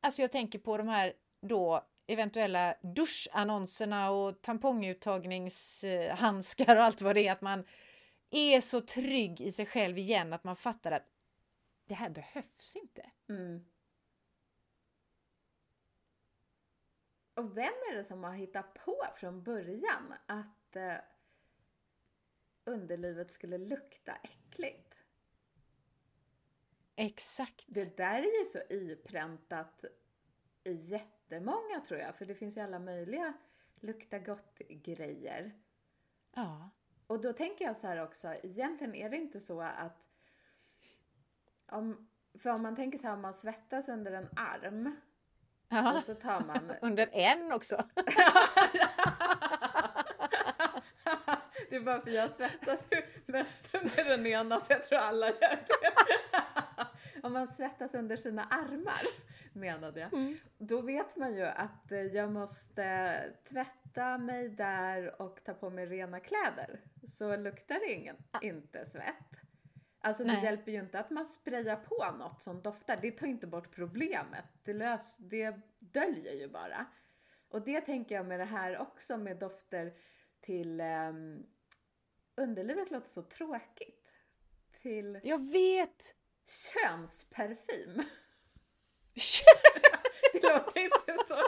alltså 0.00 0.22
jag 0.22 0.32
tänker 0.32 0.58
på 0.58 0.76
de 0.76 0.88
här 0.88 1.12
då 1.40 1.86
eventuella 2.06 2.76
duschannonserna 2.82 4.10
och 4.10 4.42
tamponguttagningshandskar 4.42 6.76
och 6.76 6.82
allt 6.82 7.02
vad 7.02 7.16
det 7.16 7.28
är, 7.28 7.32
att 7.32 7.40
man 7.40 7.64
är 8.30 8.60
så 8.60 8.80
trygg 8.80 9.40
i 9.40 9.52
sig 9.52 9.66
själv 9.66 9.98
igen 9.98 10.32
att 10.32 10.44
man 10.44 10.56
fattar 10.56 10.92
att 10.92 11.06
det 11.84 11.94
här 11.94 12.10
behövs 12.10 12.76
inte. 12.76 13.10
Mm. 13.28 13.66
Och 17.34 17.56
vem 17.56 17.72
är 17.90 17.94
det 17.94 18.04
som 18.04 18.24
har 18.24 18.32
hittat 18.32 18.74
på 18.74 19.06
från 19.16 19.42
början 19.42 20.14
att 20.26 20.76
eh, 20.76 20.96
underlivet 22.64 23.32
skulle 23.32 23.58
lukta 23.58 24.16
äckligt? 24.22 24.85
Exakt. 26.96 27.64
Det 27.66 27.96
där 27.96 28.18
är 28.18 28.38
ju 28.38 28.44
så 28.44 28.74
ipräntat 28.74 29.84
i 30.64 30.72
jättemånga 30.72 31.80
tror 31.80 32.00
jag, 32.00 32.16
för 32.16 32.26
det 32.26 32.34
finns 32.34 32.56
ju 32.56 32.60
alla 32.60 32.78
möjliga 32.78 33.32
lukta 33.80 34.18
gott-grejer. 34.18 35.52
Ja. 36.34 36.70
Och 37.06 37.20
då 37.20 37.32
tänker 37.32 37.64
jag 37.64 37.76
så 37.76 37.86
här 37.86 38.02
också, 38.02 38.34
egentligen 38.42 38.94
är 38.94 39.10
det 39.10 39.16
inte 39.16 39.40
så 39.40 39.60
att 39.60 40.06
om, 41.72 42.08
för 42.38 42.50
om 42.50 42.62
man 42.62 42.76
tänker 42.76 42.98
så 42.98 43.06
här, 43.06 43.14
om 43.14 43.20
man 43.20 43.34
svettas 43.34 43.88
under 43.88 44.12
en 44.12 44.28
arm 44.36 44.96
Ja. 45.68 45.96
Och 45.96 46.02
så 46.02 46.14
tar 46.14 46.40
man... 46.40 46.72
Under 46.82 47.08
en 47.12 47.52
också. 47.52 47.76
det 51.70 51.76
är 51.76 51.80
bara 51.80 52.00
för 52.00 52.10
jag 52.10 52.34
svettas 52.34 52.86
mest 53.26 53.74
under 53.74 54.04
den 54.04 54.26
ena 54.26 54.60
så 54.60 54.72
jag 54.72 54.84
tror 54.84 54.98
alla 54.98 55.26
gör 55.26 55.64
det. 55.66 56.45
Om 57.26 57.32
man 57.32 57.48
svettas 57.48 57.94
under 57.94 58.16
sina 58.16 58.44
armar 58.44 59.02
menade 59.52 60.00
jag. 60.00 60.12
Mm. 60.12 60.36
Då 60.58 60.80
vet 60.80 61.16
man 61.16 61.34
ju 61.34 61.44
att 61.44 61.92
eh, 61.92 62.00
jag 62.00 62.32
måste 62.32 63.18
tvätta 63.48 64.18
mig 64.18 64.48
där 64.48 65.22
och 65.22 65.44
ta 65.44 65.54
på 65.54 65.70
mig 65.70 65.86
rena 65.86 66.20
kläder. 66.20 66.80
Så 67.08 67.36
luktar 67.36 67.74
det 67.74 67.92
ingen, 67.92 68.16
ah. 68.30 68.38
inte 68.42 68.86
svett. 68.86 69.14
Alltså 70.00 70.24
det 70.24 70.32
Nej. 70.32 70.44
hjälper 70.44 70.72
ju 70.72 70.78
inte 70.78 71.00
att 71.00 71.10
man 71.10 71.26
sprayar 71.26 71.76
på 71.76 72.16
något 72.18 72.42
som 72.42 72.62
doftar. 72.62 72.98
Det 73.02 73.10
tar 73.10 73.26
inte 73.26 73.46
bort 73.46 73.74
problemet. 73.74 74.44
Det, 74.64 74.72
lös, 74.72 75.16
det 75.16 75.60
döljer 75.78 76.32
ju 76.32 76.48
bara. 76.48 76.86
Och 77.48 77.62
det 77.62 77.80
tänker 77.80 78.14
jag 78.14 78.26
med 78.26 78.40
det 78.40 78.44
här 78.44 78.78
också 78.78 79.16
med 79.16 79.36
dofter 79.36 79.94
till 80.40 80.80
um, 80.80 81.46
underlivet 82.36 82.90
låter 82.90 83.08
så 83.08 83.22
tråkigt. 83.22 84.10
Till 84.82 85.20
Jag 85.22 85.50
vet! 85.50 86.14
Könsparfym. 86.46 88.02
det 90.32 90.42
låter 90.42 90.80
inte 90.80 91.16
så. 91.28 91.42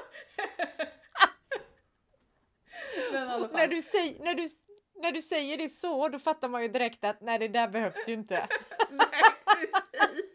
när, 3.52 3.68
du 3.68 3.82
säger, 3.82 4.24
när, 4.24 4.34
du, 4.34 4.48
när 4.94 5.12
du 5.12 5.22
säger 5.22 5.58
det 5.58 5.68
så, 5.68 6.08
då 6.08 6.18
fattar 6.18 6.48
man 6.48 6.62
ju 6.62 6.68
direkt 6.68 7.04
att 7.04 7.20
nej, 7.20 7.38
det 7.38 7.48
där 7.48 7.68
behövs 7.68 8.08
ju 8.08 8.12
inte. 8.12 8.48
nej, 8.90 9.22
precis. 9.46 10.30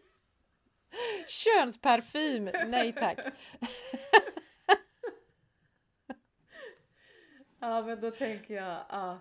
Könsparfym, 1.28 2.50
nej 2.66 2.92
tack. 2.92 3.18
Ja, 7.64 7.82
men 7.82 8.00
då 8.00 8.10
tänker 8.10 8.54
jag 8.54 8.84
ja, 8.88 9.20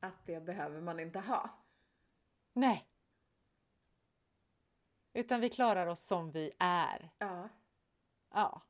att 0.00 0.26
det 0.26 0.40
behöver 0.40 0.80
man 0.80 1.00
inte 1.00 1.18
ha. 1.18 1.64
Nej. 2.52 2.91
Utan 5.14 5.40
vi 5.40 5.50
klarar 5.50 5.86
oss 5.86 6.04
som 6.04 6.30
vi 6.30 6.52
är. 6.58 7.10
Ja. 7.18 7.48
Ja. 8.30 8.62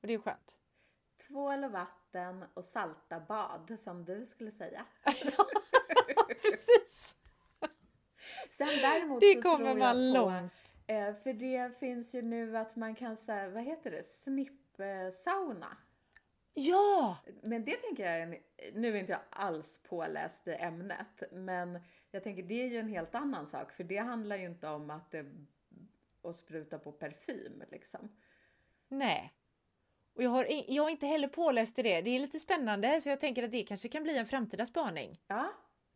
Och 0.00 0.06
det 0.06 0.14
är 0.14 0.18
skönt. 0.18 0.56
Tvål 1.26 1.64
och 1.64 1.72
vatten 1.72 2.44
och 2.54 2.64
salta 2.64 3.20
bad, 3.20 3.76
som 3.80 4.04
du 4.04 4.26
skulle 4.26 4.50
säga. 4.50 4.86
Precis! 6.42 7.16
Sen 8.50 8.68
däremot 8.68 9.20
Det 9.20 9.34
så 9.34 9.42
kommer 9.42 9.56
tror 9.56 9.68
jag 9.68 9.78
man 9.78 10.14
på, 10.14 10.20
långt. 10.20 10.52
Eh, 10.86 11.14
för 11.14 11.32
det 11.32 11.78
finns 11.78 12.14
ju 12.14 12.22
nu 12.22 12.56
att 12.56 12.76
man 12.76 12.94
kan 12.94 13.16
säga, 13.16 13.48
vad 13.48 13.62
heter 13.62 13.90
det, 13.90 14.02
snippsauna. 14.06 15.76
Ja! 16.54 17.16
Men 17.42 17.64
det 17.64 17.76
tänker 17.76 18.16
jag, 18.16 18.42
nu 18.74 18.88
är 18.88 19.00
inte 19.00 19.12
jag 19.12 19.20
alls 19.30 19.80
påläst 19.82 20.48
i 20.48 20.52
ämnet, 20.52 21.22
men 21.32 21.80
jag 22.12 22.24
tänker 22.24 22.42
det 22.42 22.62
är 22.62 22.68
ju 22.68 22.78
en 22.78 22.88
helt 22.88 23.14
annan 23.14 23.46
sak, 23.46 23.72
för 23.72 23.84
det 23.84 23.96
handlar 23.96 24.36
ju 24.36 24.46
inte 24.46 24.68
om 24.68 24.90
att 24.90 25.10
det 25.10 25.26
att 26.22 26.36
spruta 26.36 26.78
på 26.78 26.92
parfym 26.92 27.62
liksom. 27.70 28.16
Nej. 28.88 29.32
Och 30.14 30.22
jag 30.22 30.30
har, 30.30 30.46
jag 30.68 30.82
har 30.82 30.90
inte 30.90 31.06
heller 31.06 31.28
påläst 31.28 31.78
i 31.78 31.82
det. 31.82 32.00
Det 32.00 32.10
är 32.10 32.20
lite 32.20 32.38
spännande 32.38 33.00
så 33.00 33.08
jag 33.08 33.20
tänker 33.20 33.42
att 33.42 33.50
det 33.50 33.62
kanske 33.62 33.88
kan 33.88 34.02
bli 34.02 34.18
en 34.18 34.26
framtida 34.26 34.66
spaning. 34.66 35.20
Ja, 35.26 35.52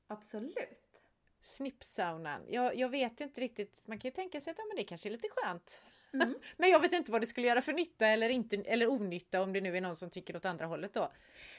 absolut. 0.06 1.00
Snippsaunan. 1.40 2.42
Jag, 2.48 2.76
jag 2.76 2.88
vet 2.88 3.20
inte 3.20 3.40
riktigt. 3.40 3.82
Man 3.86 3.98
kan 3.98 4.08
ju 4.08 4.12
tänka 4.12 4.40
sig 4.40 4.50
att 4.50 4.58
ja, 4.58 4.64
men 4.68 4.76
det 4.76 4.84
kanske 4.84 5.08
är 5.08 5.10
lite 5.10 5.28
skönt. 5.30 5.88
Mm. 6.22 6.34
men 6.56 6.70
jag 6.70 6.80
vet 6.80 6.92
inte 6.92 7.12
vad 7.12 7.20
det 7.20 7.26
skulle 7.26 7.46
göra 7.46 7.62
för 7.62 7.72
nytta 7.72 8.06
eller, 8.06 8.28
inte, 8.28 8.56
eller 8.56 8.88
onytta 8.88 9.42
om 9.42 9.52
det 9.52 9.60
nu 9.60 9.76
är 9.76 9.80
någon 9.80 9.96
som 9.96 10.10
tycker 10.10 10.36
åt 10.36 10.44
andra 10.44 10.66
hållet 10.66 10.94
då. 10.94 11.12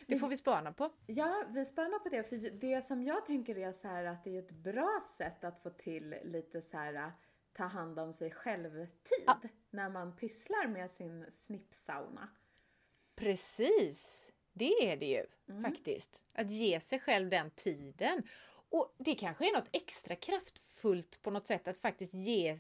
Det 0.08 0.18
får 0.18 0.28
vi 0.28 0.38
spana 0.38 0.74
på. 0.74 0.90
Ja, 1.06 1.44
vi 1.50 1.66
spanar 1.66 2.00
på 2.00 2.10
det. 2.10 2.24
För 2.24 2.36
det 2.50 2.86
som 2.86 3.04
jag 3.04 3.26
tänker 3.26 3.58
är 3.58 3.72
så 3.72 3.88
här 3.88 4.04
att 4.06 4.24
det 4.24 4.36
är 4.36 4.40
ett 4.40 4.52
bra 4.52 5.02
sätt 5.18 5.44
att 5.44 5.62
få 5.64 5.70
till 5.70 6.16
lite 6.24 6.62
så 6.62 6.78
här 6.78 7.12
ta 7.54 7.64
hand 7.64 8.00
om 8.00 8.14
sig 8.14 8.32
själv-tid. 8.32 9.24
Ja. 9.26 9.40
När 9.70 9.90
man 9.90 10.16
pysslar 10.16 10.68
med 10.68 10.92
sin 10.92 11.26
snippsauna. 11.32 12.30
Precis, 13.16 14.30
det 14.54 14.92
är 14.92 14.98
det 14.98 15.06
ju 15.06 15.24
Mm. 15.50 15.64
faktiskt. 15.64 16.22
Att 16.34 16.52
ge 16.52 16.80
sig 16.80 17.00
själv 17.00 17.30
den 17.30 17.52
tiden. 17.52 18.24
Och 18.70 18.96
det 18.98 19.16
kanske 19.16 19.50
är 19.50 19.54
något 19.54 19.70
extra 19.72 20.16
kraftfullt 20.16 21.22
på 21.22 21.32
något 21.32 21.48
sätt 21.48 21.68
att 21.68 21.78
faktiskt 21.78 22.14
ge 22.14 22.60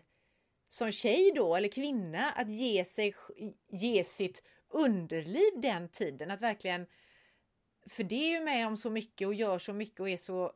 som 0.69 0.91
tjej 0.91 1.31
då, 1.35 1.55
eller 1.55 1.69
kvinna, 1.69 2.31
att 2.31 2.49
ge, 2.49 2.85
sig, 2.85 3.15
ge 3.69 4.03
sitt 4.03 4.43
underliv 4.69 5.61
den 5.61 5.89
tiden. 5.89 6.31
Att 6.31 6.41
verkligen, 6.41 6.87
för 7.89 8.03
det 8.03 8.15
är 8.15 8.39
ju 8.39 8.45
med 8.45 8.67
om 8.67 8.77
så 8.77 8.89
mycket 8.89 9.27
och 9.27 9.33
gör 9.33 9.59
så 9.59 9.73
mycket 9.73 9.99
och 9.99 10.09
är 10.09 10.17
så 10.17 10.53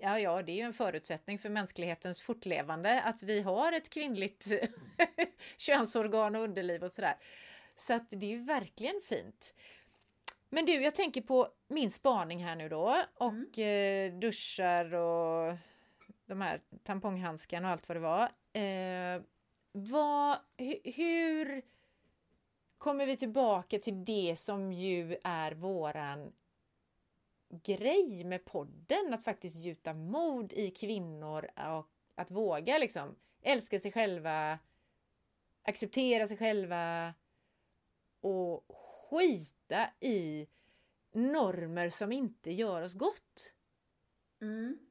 Ja, 0.00 0.20
ja, 0.20 0.42
det 0.42 0.52
är 0.52 0.56
ju 0.56 0.62
en 0.62 0.72
förutsättning 0.72 1.38
för 1.38 1.48
mänsklighetens 1.48 2.22
fortlevande 2.22 3.02
att 3.02 3.22
vi 3.22 3.40
har 3.40 3.72
ett 3.72 3.90
kvinnligt 3.90 4.46
könsorgan 5.56 6.36
och 6.36 6.42
underliv 6.42 6.84
och 6.84 6.92
sådär. 6.92 7.16
Så 7.76 7.94
att 7.94 8.10
det 8.10 8.26
är 8.26 8.30
ju 8.30 8.44
verkligen 8.44 9.00
fint. 9.04 9.54
Men 10.48 10.66
du, 10.66 10.72
jag 10.72 10.94
tänker 10.94 11.20
på 11.20 11.48
min 11.68 11.90
spaning 11.90 12.44
här 12.44 12.56
nu 12.56 12.68
då 12.68 12.96
och 13.14 13.58
eh, 13.58 14.12
duschar 14.18 14.94
och 14.94 15.56
de 16.26 16.40
här 16.40 16.60
tamponghandskarna 16.84 17.68
och 17.68 17.72
allt 17.72 17.88
vad 17.88 17.96
det 17.96 18.00
var. 18.00 18.28
Eh, 18.52 19.22
vad, 19.72 20.38
hur 20.84 21.62
kommer 22.78 23.06
vi 23.06 23.16
tillbaka 23.16 23.78
till 23.78 24.04
det 24.04 24.36
som 24.38 24.72
ju 24.72 25.16
är 25.24 25.52
våran 25.52 26.32
grej 27.50 28.24
med 28.24 28.44
podden, 28.44 29.14
att 29.14 29.24
faktiskt 29.24 29.56
gjuta 29.56 29.94
mod 29.94 30.52
i 30.52 30.70
kvinnor 30.70 31.50
och 31.76 31.86
att 32.14 32.30
våga 32.30 32.78
liksom 32.78 33.16
älska 33.42 33.80
sig 33.80 33.92
själva, 33.92 34.58
acceptera 35.62 36.28
sig 36.28 36.36
själva 36.36 37.14
och 38.20 38.64
skita 39.10 39.90
i 40.00 40.48
normer 41.12 41.90
som 41.90 42.12
inte 42.12 42.52
gör 42.52 42.82
oss 42.82 42.94
gott. 42.94 43.54
Mm. 44.40 44.87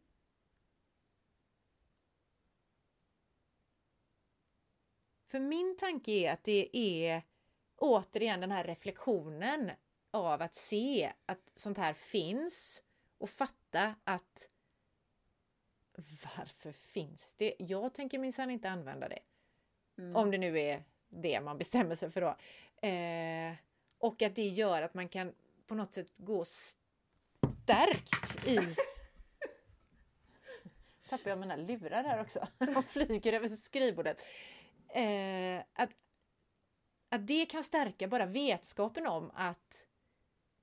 För 5.28 5.40
min 5.40 5.78
tanke 5.78 6.12
är 6.12 6.34
att 6.34 6.44
det 6.44 6.78
är 6.78 7.22
återigen 7.78 8.42
den 8.42 8.52
här 8.52 8.64
reflektionen 8.64 9.72
av 10.12 10.42
att 10.42 10.56
se 10.56 11.14
att 11.26 11.52
sånt 11.56 11.78
här 11.78 11.94
finns 11.94 12.82
och 13.18 13.30
fatta 13.30 13.96
att 14.04 14.48
varför 16.38 16.72
finns 16.72 17.34
det? 17.38 17.56
Jag 17.60 17.94
tänker 17.94 18.20
minsann 18.20 18.52
inte 18.52 18.70
använda 18.70 19.10
det. 19.10 19.20
Mm. 19.98 20.16
Om 20.16 20.32
det 20.32 20.38
nu 20.38 20.60
är 20.60 20.84
det 21.10 21.42
man 21.42 21.58
bestämmer 21.58 21.96
sig 21.96 22.12
för 22.12 22.22
då. 22.22 22.38
Eh, 22.88 23.54
och 23.98 24.22
att 24.22 24.36
det 24.36 24.48
gör 24.48 24.82
att 24.82 24.94
man 24.94 25.10
kan 25.10 25.34
på 25.68 25.76
något 25.76 25.94
sätt 25.94 26.18
gå 26.18 26.46
stärkt 26.46 28.48
i... 28.48 28.58
Tappar 31.10 31.30
jag 31.30 31.40
mina 31.40 31.56
lurar 31.56 32.04
här 32.04 32.22
också? 32.22 32.48
De 32.58 32.84
flyger 32.84 33.34
över 33.34 33.48
skrivbordet. 33.48 34.22
Eh, 34.98 35.64
att, 35.74 35.90
att 37.10 37.28
det 37.28 37.46
kan 37.46 37.64
stärka 37.64 38.08
bara 38.08 38.26
vetskapen 38.26 39.08
om 39.08 39.32
att 39.34 39.86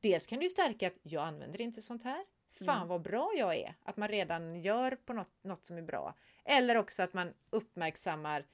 dels 0.01 0.27
kan 0.27 0.39
det 0.39 0.45
ju 0.45 0.51
stärka 0.51 0.87
att 0.87 0.99
jag 1.03 1.25
använder 1.25 1.61
inte 1.61 1.83
sånt 1.83 2.05
här. 2.05 2.25
Fan 2.51 2.77
Mm. 2.77 2.89
vad 2.89 3.03
bra 3.03 3.33
jag 3.37 3.57
är! 3.57 3.75
Att 3.83 3.97
man 3.97 4.09
redan 4.09 4.61
gör 4.61 4.97
på 4.97 5.13
något, 5.13 5.33
något 5.43 5.65
som 5.65 5.79
är 5.79 5.83
bra. 5.83 6.15
Eller 6.45 6.77
också 6.77 7.03
att 7.03 7.13
man 7.13 7.35
uppmärksammar 7.51 8.47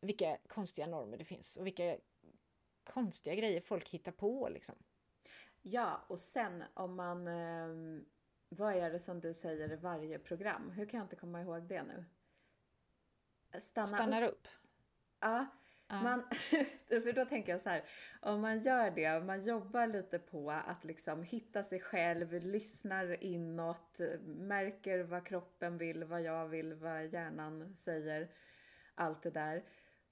vilka 0.00 0.38
konstiga 0.48 0.86
normer 0.86 1.16
det 1.18 1.24
finns 1.24 1.56
och 1.56 1.66
vilka 1.66 1.96
konstiga 2.84 3.34
grejer 3.34 3.60
folk 3.60 3.88
hittar 3.88 4.12
på. 4.12 4.48
Liksom. 4.48 4.74
Ja, 5.62 6.04
och 6.08 6.18
sen 6.18 6.64
om 6.74 6.94
man... 6.96 7.28
ehm, 7.28 8.04
vad 8.48 8.74
är 8.74 8.90
det 8.90 9.00
som 9.00 9.20
du 9.20 9.34
säger 9.34 9.72
i 9.72 9.76
varje 9.76 10.18
program? 10.18 10.70
Hur 10.70 10.86
kan 10.86 10.98
jag 10.98 11.04
inte 11.04 11.16
komma 11.16 11.40
ihåg 11.40 11.62
det 11.62 11.82
nu? 11.82 12.04
Stanna 13.58 13.86
Stannar 13.86 14.22
upp. 14.22 14.30
upp. 14.30 14.48
Ja, 15.20 15.46
Ja. 15.92 16.02
man, 16.02 16.20
för 16.88 17.12
då 17.12 17.24
tänker 17.24 17.52
jag 17.52 17.60
så 17.60 17.68
här, 17.70 17.84
om 18.20 18.40
man 18.40 18.58
gör 18.58 18.90
det, 18.90 19.16
om 19.16 19.26
man 19.26 19.40
jobbar 19.40 19.86
lite 19.86 20.18
på 20.18 20.50
att 20.50 20.84
liksom 20.84 21.22
hitta 21.22 21.62
sig 21.62 21.80
själv, 21.80 22.32
lyssnar 22.32 23.22
inåt, 23.22 24.00
märker 24.24 25.02
vad 25.02 25.26
kroppen 25.26 25.78
vill, 25.78 26.04
vad 26.04 26.22
jag 26.22 26.46
vill, 26.48 26.74
vad 26.74 27.06
hjärnan 27.12 27.74
säger, 27.76 28.30
allt 28.94 29.22
det 29.22 29.30
där. 29.30 29.64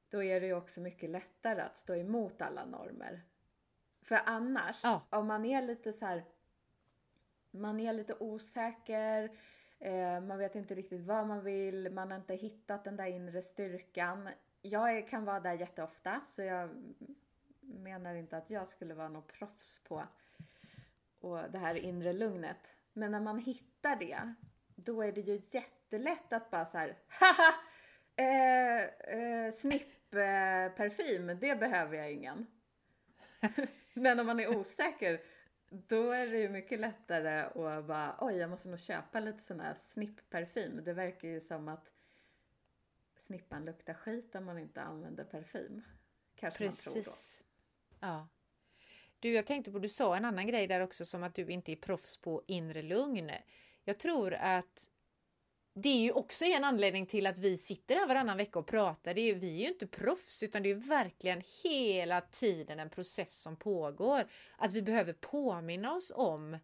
Då 0.08 0.22
är 0.22 0.40
det 0.40 0.46
ju 0.46 0.54
också 0.54 0.80
mycket 0.80 1.10
lättare 1.10 1.60
att 1.60 1.78
stå 1.78 1.94
emot 1.94 2.42
alla 2.42 2.64
normer. 2.64 3.22
För 4.02 4.20
annars, 4.24 4.80
Ja. 4.84 5.02
om 5.10 5.26
man 5.26 5.44
är 5.44 5.62
lite 5.62 5.92
så 5.92 6.06
här, 6.06 6.24
man 7.50 7.80
är 7.80 7.92
lite 7.92 8.14
osäker, 8.20 9.30
Eh, 9.80 10.20
man 10.20 10.38
vet 10.38 10.54
inte 10.54 10.74
riktigt 10.74 11.00
vad 11.00 11.26
man 11.26 11.44
vill, 11.44 11.92
man 11.92 12.10
har 12.10 12.18
inte 12.18 12.34
hittat 12.34 12.84
den 12.84 12.96
där 12.96 13.06
inre 13.06 13.42
styrkan. 13.42 14.28
Jag 14.62 15.08
kan 15.08 15.24
vara 15.24 15.40
där 15.40 15.54
jätteofta, 15.54 16.20
så 16.24 16.42
jag 16.42 16.70
menar 17.60 18.14
inte 18.14 18.36
att 18.36 18.50
jag 18.50 18.68
skulle 18.68 18.94
vara 18.94 19.08
något 19.08 19.32
proffs 19.32 19.80
på 19.84 20.04
och 21.20 21.50
det 21.50 21.58
här 21.58 21.74
inre 21.74 22.12
lugnet. 22.12 22.76
Men 22.92 23.12
när 23.12 23.20
man 23.20 23.38
hittar 23.38 23.96
det, 23.96 24.34
då 24.74 25.02
är 25.02 25.12
det 25.12 25.20
ju 25.20 25.42
jättelätt 25.50 26.32
att 26.32 26.50
bara 26.50 26.66
så 26.66 26.78
här, 26.78 26.96
haha! 27.08 27.54
Eh, 28.16 28.82
eh, 28.84 29.52
snippparfym, 29.52 31.30
eh, 31.30 31.36
det 31.36 31.60
behöver 31.60 31.96
jag 31.96 32.12
ingen. 32.12 32.46
Men 33.94 34.20
om 34.20 34.26
man 34.26 34.40
är 34.40 34.56
osäker, 34.56 35.20
då 35.70 36.12
är 36.12 36.26
det 36.26 36.38
ju 36.38 36.48
mycket 36.48 36.80
lättare 36.80 37.40
att 37.40 37.84
bara, 37.86 38.16
oj 38.20 38.34
jag 38.34 38.50
måste 38.50 38.68
nog 38.68 38.80
köpa 38.80 39.20
lite 39.20 39.42
sån 39.42 39.60
här 39.60 39.74
snipp-parfym. 39.74 40.84
Det 40.84 40.92
verkar 40.92 41.28
ju 41.28 41.40
som 41.40 41.68
att 41.68 41.92
snippan 43.16 43.64
luktar 43.64 43.94
skit 43.94 44.34
om 44.34 44.44
man 44.44 44.58
inte 44.58 44.82
använder 44.82 45.24
parfym. 45.24 45.82
Kanske 46.34 46.64
man 46.64 46.72
tror 46.72 46.94
då. 46.94 47.10
Ja. 48.00 48.28
Du, 49.20 49.32
jag 49.32 49.46
tänkte 49.46 49.72
på, 49.72 49.78
du 49.78 49.88
sa 49.88 50.16
en 50.16 50.24
annan 50.24 50.46
grej 50.46 50.66
där 50.66 50.80
också 50.80 51.04
som 51.04 51.22
att 51.22 51.34
du 51.34 51.46
inte 51.46 51.72
är 51.72 51.76
proffs 51.76 52.16
på 52.16 52.44
inre 52.46 52.82
lugn. 52.82 53.30
Jag 53.84 53.98
tror 53.98 54.34
att 54.34 54.88
det 55.82 55.88
är 55.88 56.02
ju 56.02 56.12
också 56.12 56.44
en 56.44 56.64
anledning 56.64 57.06
till 57.06 57.26
att 57.26 57.38
vi 57.38 57.58
sitter 57.58 57.94
här 57.94 58.08
varannan 58.08 58.36
vecka 58.36 58.58
och 58.58 58.66
pratar. 58.66 59.14
Det 59.14 59.20
är, 59.20 59.34
vi 59.34 59.54
är 59.54 59.58
ju 59.58 59.68
inte 59.68 59.86
proffs 59.86 60.42
utan 60.42 60.62
det 60.62 60.70
är 60.70 60.74
verkligen 60.74 61.42
hela 61.64 62.20
tiden 62.20 62.80
en 62.80 62.90
process 62.90 63.42
som 63.42 63.56
pågår. 63.56 64.28
Att 64.56 64.72
vi 64.72 64.82
behöver 64.82 65.12
påminna 65.12 65.94
oss 65.94 66.12
om 66.14 66.58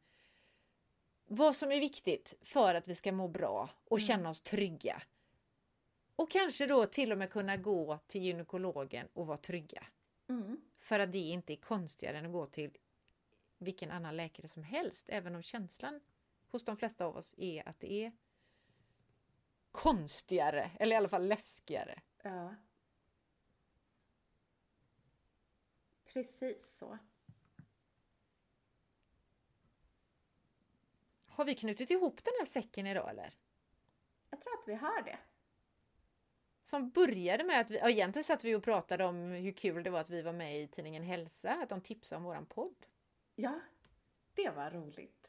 vad 1.27 1.57
som 1.57 1.73
är 1.73 1.81
viktigt 1.81 2.39
för 2.43 2.75
att 2.75 2.89
vi 2.89 2.95
ska 2.95 3.13
må 3.13 3.29
bra 3.29 3.71
och 3.85 3.99
Mm. 3.99 4.07
känna 4.07 4.31
oss 4.31 4.41
trygga. 4.41 5.03
Och 6.17 6.31
kanske 6.31 6.67
då 6.67 6.87
till 6.87 7.13
och 7.13 7.19
med 7.19 7.31
kunna 7.31 7.57
gå 7.57 7.99
till 8.07 8.23
gynekologen 8.23 9.09
och 9.13 9.27
vara 9.27 9.37
trygga. 9.37 9.85
Mm. 10.29 10.61
För 10.81 11.01
att 11.01 11.13
det 11.13 11.19
inte 11.19 11.53
är 11.53 11.57
konstigare 11.57 12.19
än 12.19 12.27
att 12.27 12.33
gå 12.33 12.47
till 12.47 12.71
vilken 13.59 13.91
annan 13.91 14.17
läkare 14.17 14.49
som 14.49 14.63
helst, 14.63 15.05
även 15.09 15.35
om 15.35 15.43
känslan 15.43 16.01
hos 16.51 16.65
de 16.65 16.77
flesta 16.77 17.07
av 17.07 17.17
oss 17.17 17.35
är 17.39 17.69
att 17.69 17.81
det 17.81 17.93
är 17.93 18.13
konstigare, 19.75 20.71
eller 20.81 20.95
i 20.95 20.97
alla 20.97 21.09
fall 21.09 21.27
läskigare. 21.27 22.03
Ja. 22.23 22.55
Precis 26.05 26.77
så. 26.79 26.99
Har 31.27 31.45
vi 31.45 31.55
knutit 31.55 31.91
ihop 31.91 32.25
den 32.25 32.35
här 32.39 32.47
säcken 32.47 32.87
idag 32.87 33.11
eller? 33.11 33.35
Jag 34.31 34.41
tror 34.41 34.59
att 34.59 34.69
vi 34.69 34.75
har 34.75 35.03
det. 35.03 35.19
Som 36.63 36.91
började 36.91 37.45
med 37.45 37.61
att 37.61 37.71
vi, 37.71 37.79
ja, 37.79 37.91
egentligen 37.91 38.25
satt 38.25 38.45
vi 38.45 38.55
och 38.55 38.63
pratade 38.63 39.05
om 39.05 39.31
hur 39.31 39.53
kul 39.53 39.83
det 39.83 39.91
var 39.91 40.01
att 40.01 40.11
vi 40.11 40.23
var 40.23 40.33
med 40.33 40.63
i 40.63 40.69
tidningen 40.69 41.03
Hälsa, 41.03 41.53
att 41.53 41.69
de 41.69 41.81
tipsade 41.81 42.17
om 42.17 42.25
våran 42.25 42.47
podd. 42.47 42.87
Ja, 43.35 43.61
det 44.35 44.51
var 44.51 44.71
roligt. 44.71 45.24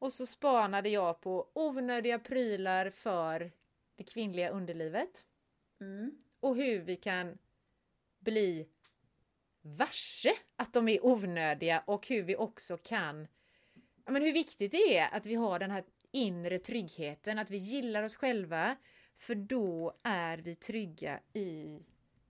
Och 0.00 0.12
så 0.12 0.26
spanade 0.26 0.88
jag 0.88 1.20
på 1.20 1.50
onödiga 1.52 2.18
prylar 2.18 2.90
för 2.90 3.52
det 3.96 4.04
kvinnliga 4.04 4.50
underlivet. 4.50 5.26
Mm. 5.80 6.18
Och 6.40 6.56
hur 6.56 6.80
vi 6.80 6.96
kan 6.96 7.38
bli 8.18 8.68
varse 9.62 10.32
att 10.56 10.72
de 10.72 10.88
är 10.88 11.06
onödiga 11.06 11.82
och 11.86 12.06
hur 12.06 12.22
vi 12.22 12.36
också 12.36 12.76
kan... 12.76 13.28
Men 14.04 14.22
hur 14.22 14.32
viktigt 14.32 14.72
det 14.72 14.98
är 14.98 15.14
att 15.14 15.26
vi 15.26 15.34
har 15.34 15.58
den 15.58 15.70
här 15.70 15.84
inre 16.10 16.58
tryggheten, 16.58 17.38
att 17.38 17.50
vi 17.50 17.56
gillar 17.56 18.02
oss 18.02 18.16
själva, 18.16 18.76
för 19.16 19.34
då 19.34 19.94
är 20.02 20.38
vi 20.38 20.54
trygga 20.54 21.20
i... 21.32 21.82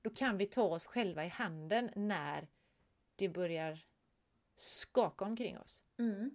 Då 0.02 0.10
kan 0.10 0.38
vi 0.38 0.46
ta 0.46 0.62
oss 0.62 0.86
själva 0.86 1.24
i 1.24 1.28
handen 1.28 1.90
när 1.96 2.48
det 3.16 3.28
börjar 3.28 3.78
skaka 4.56 5.24
omkring 5.24 5.58
oss. 5.58 5.82
Mm. 5.98 6.30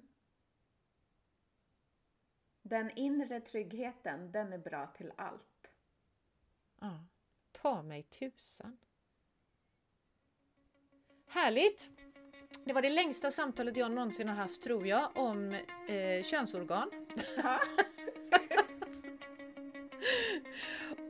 Den 2.68 2.92
inre 2.96 3.42
tryggheten, 3.42 4.32
den 4.32 4.54
är 4.54 4.58
bra 4.58 4.88
till 4.88 5.12
allt. 5.16 5.68
Ja. 6.82 7.00
Ta 7.52 7.82
mig 7.84 8.04
tusan. 8.04 8.78
Härligt! 11.28 11.90
Det 12.64 12.74
var 12.74 12.82
det 12.82 12.90
längsta 12.90 13.32
samtalet 13.32 13.78
jag 13.78 13.92
någonsin 13.92 14.28
har 14.28 14.36
haft 14.36 14.62
tror 14.62 14.88
jag 14.88 15.18
om 15.18 15.54
eh, 15.88 16.24
könsorgan. 16.24 16.92
Ja. 17.38 17.60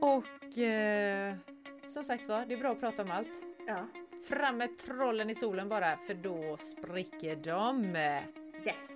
Och 0.00 0.58
eh, 0.58 1.36
som 1.88 2.04
sagt 2.04 2.26
var, 2.26 2.46
det 2.46 2.54
är 2.54 2.58
bra 2.58 2.72
att 2.72 2.80
prata 2.80 3.02
om 3.02 3.10
allt. 3.10 3.42
ja. 3.66 3.86
Fram 4.28 4.56
med 4.56 4.78
trollen 4.78 5.30
i 5.30 5.34
solen 5.34 5.68
bara, 5.68 5.96
för 5.96 6.14
då 6.14 6.56
spricker 6.56 7.36
de. 7.36 7.96
Yes! 8.66 8.95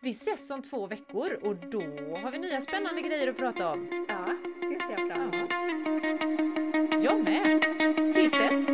Vi 0.00 0.10
ses 0.10 0.50
om 0.50 0.62
två 0.62 0.86
veckor 0.86 1.38
och 1.42 1.56
då 1.56 1.80
har 2.22 2.30
vi 2.30 2.38
nya 2.38 2.60
spännande 2.60 3.00
grejer 3.00 3.28
att 3.28 3.36
prata 3.36 3.72
om. 3.72 4.06
Ja, 4.08 4.34
det 4.60 4.80
ser 4.80 4.90
jag 4.90 5.16
fram 5.16 5.32
emot. 5.32 5.50
Jag 7.04 7.24
med! 7.24 7.62
Tills 8.14 8.32
dess, 8.32 8.67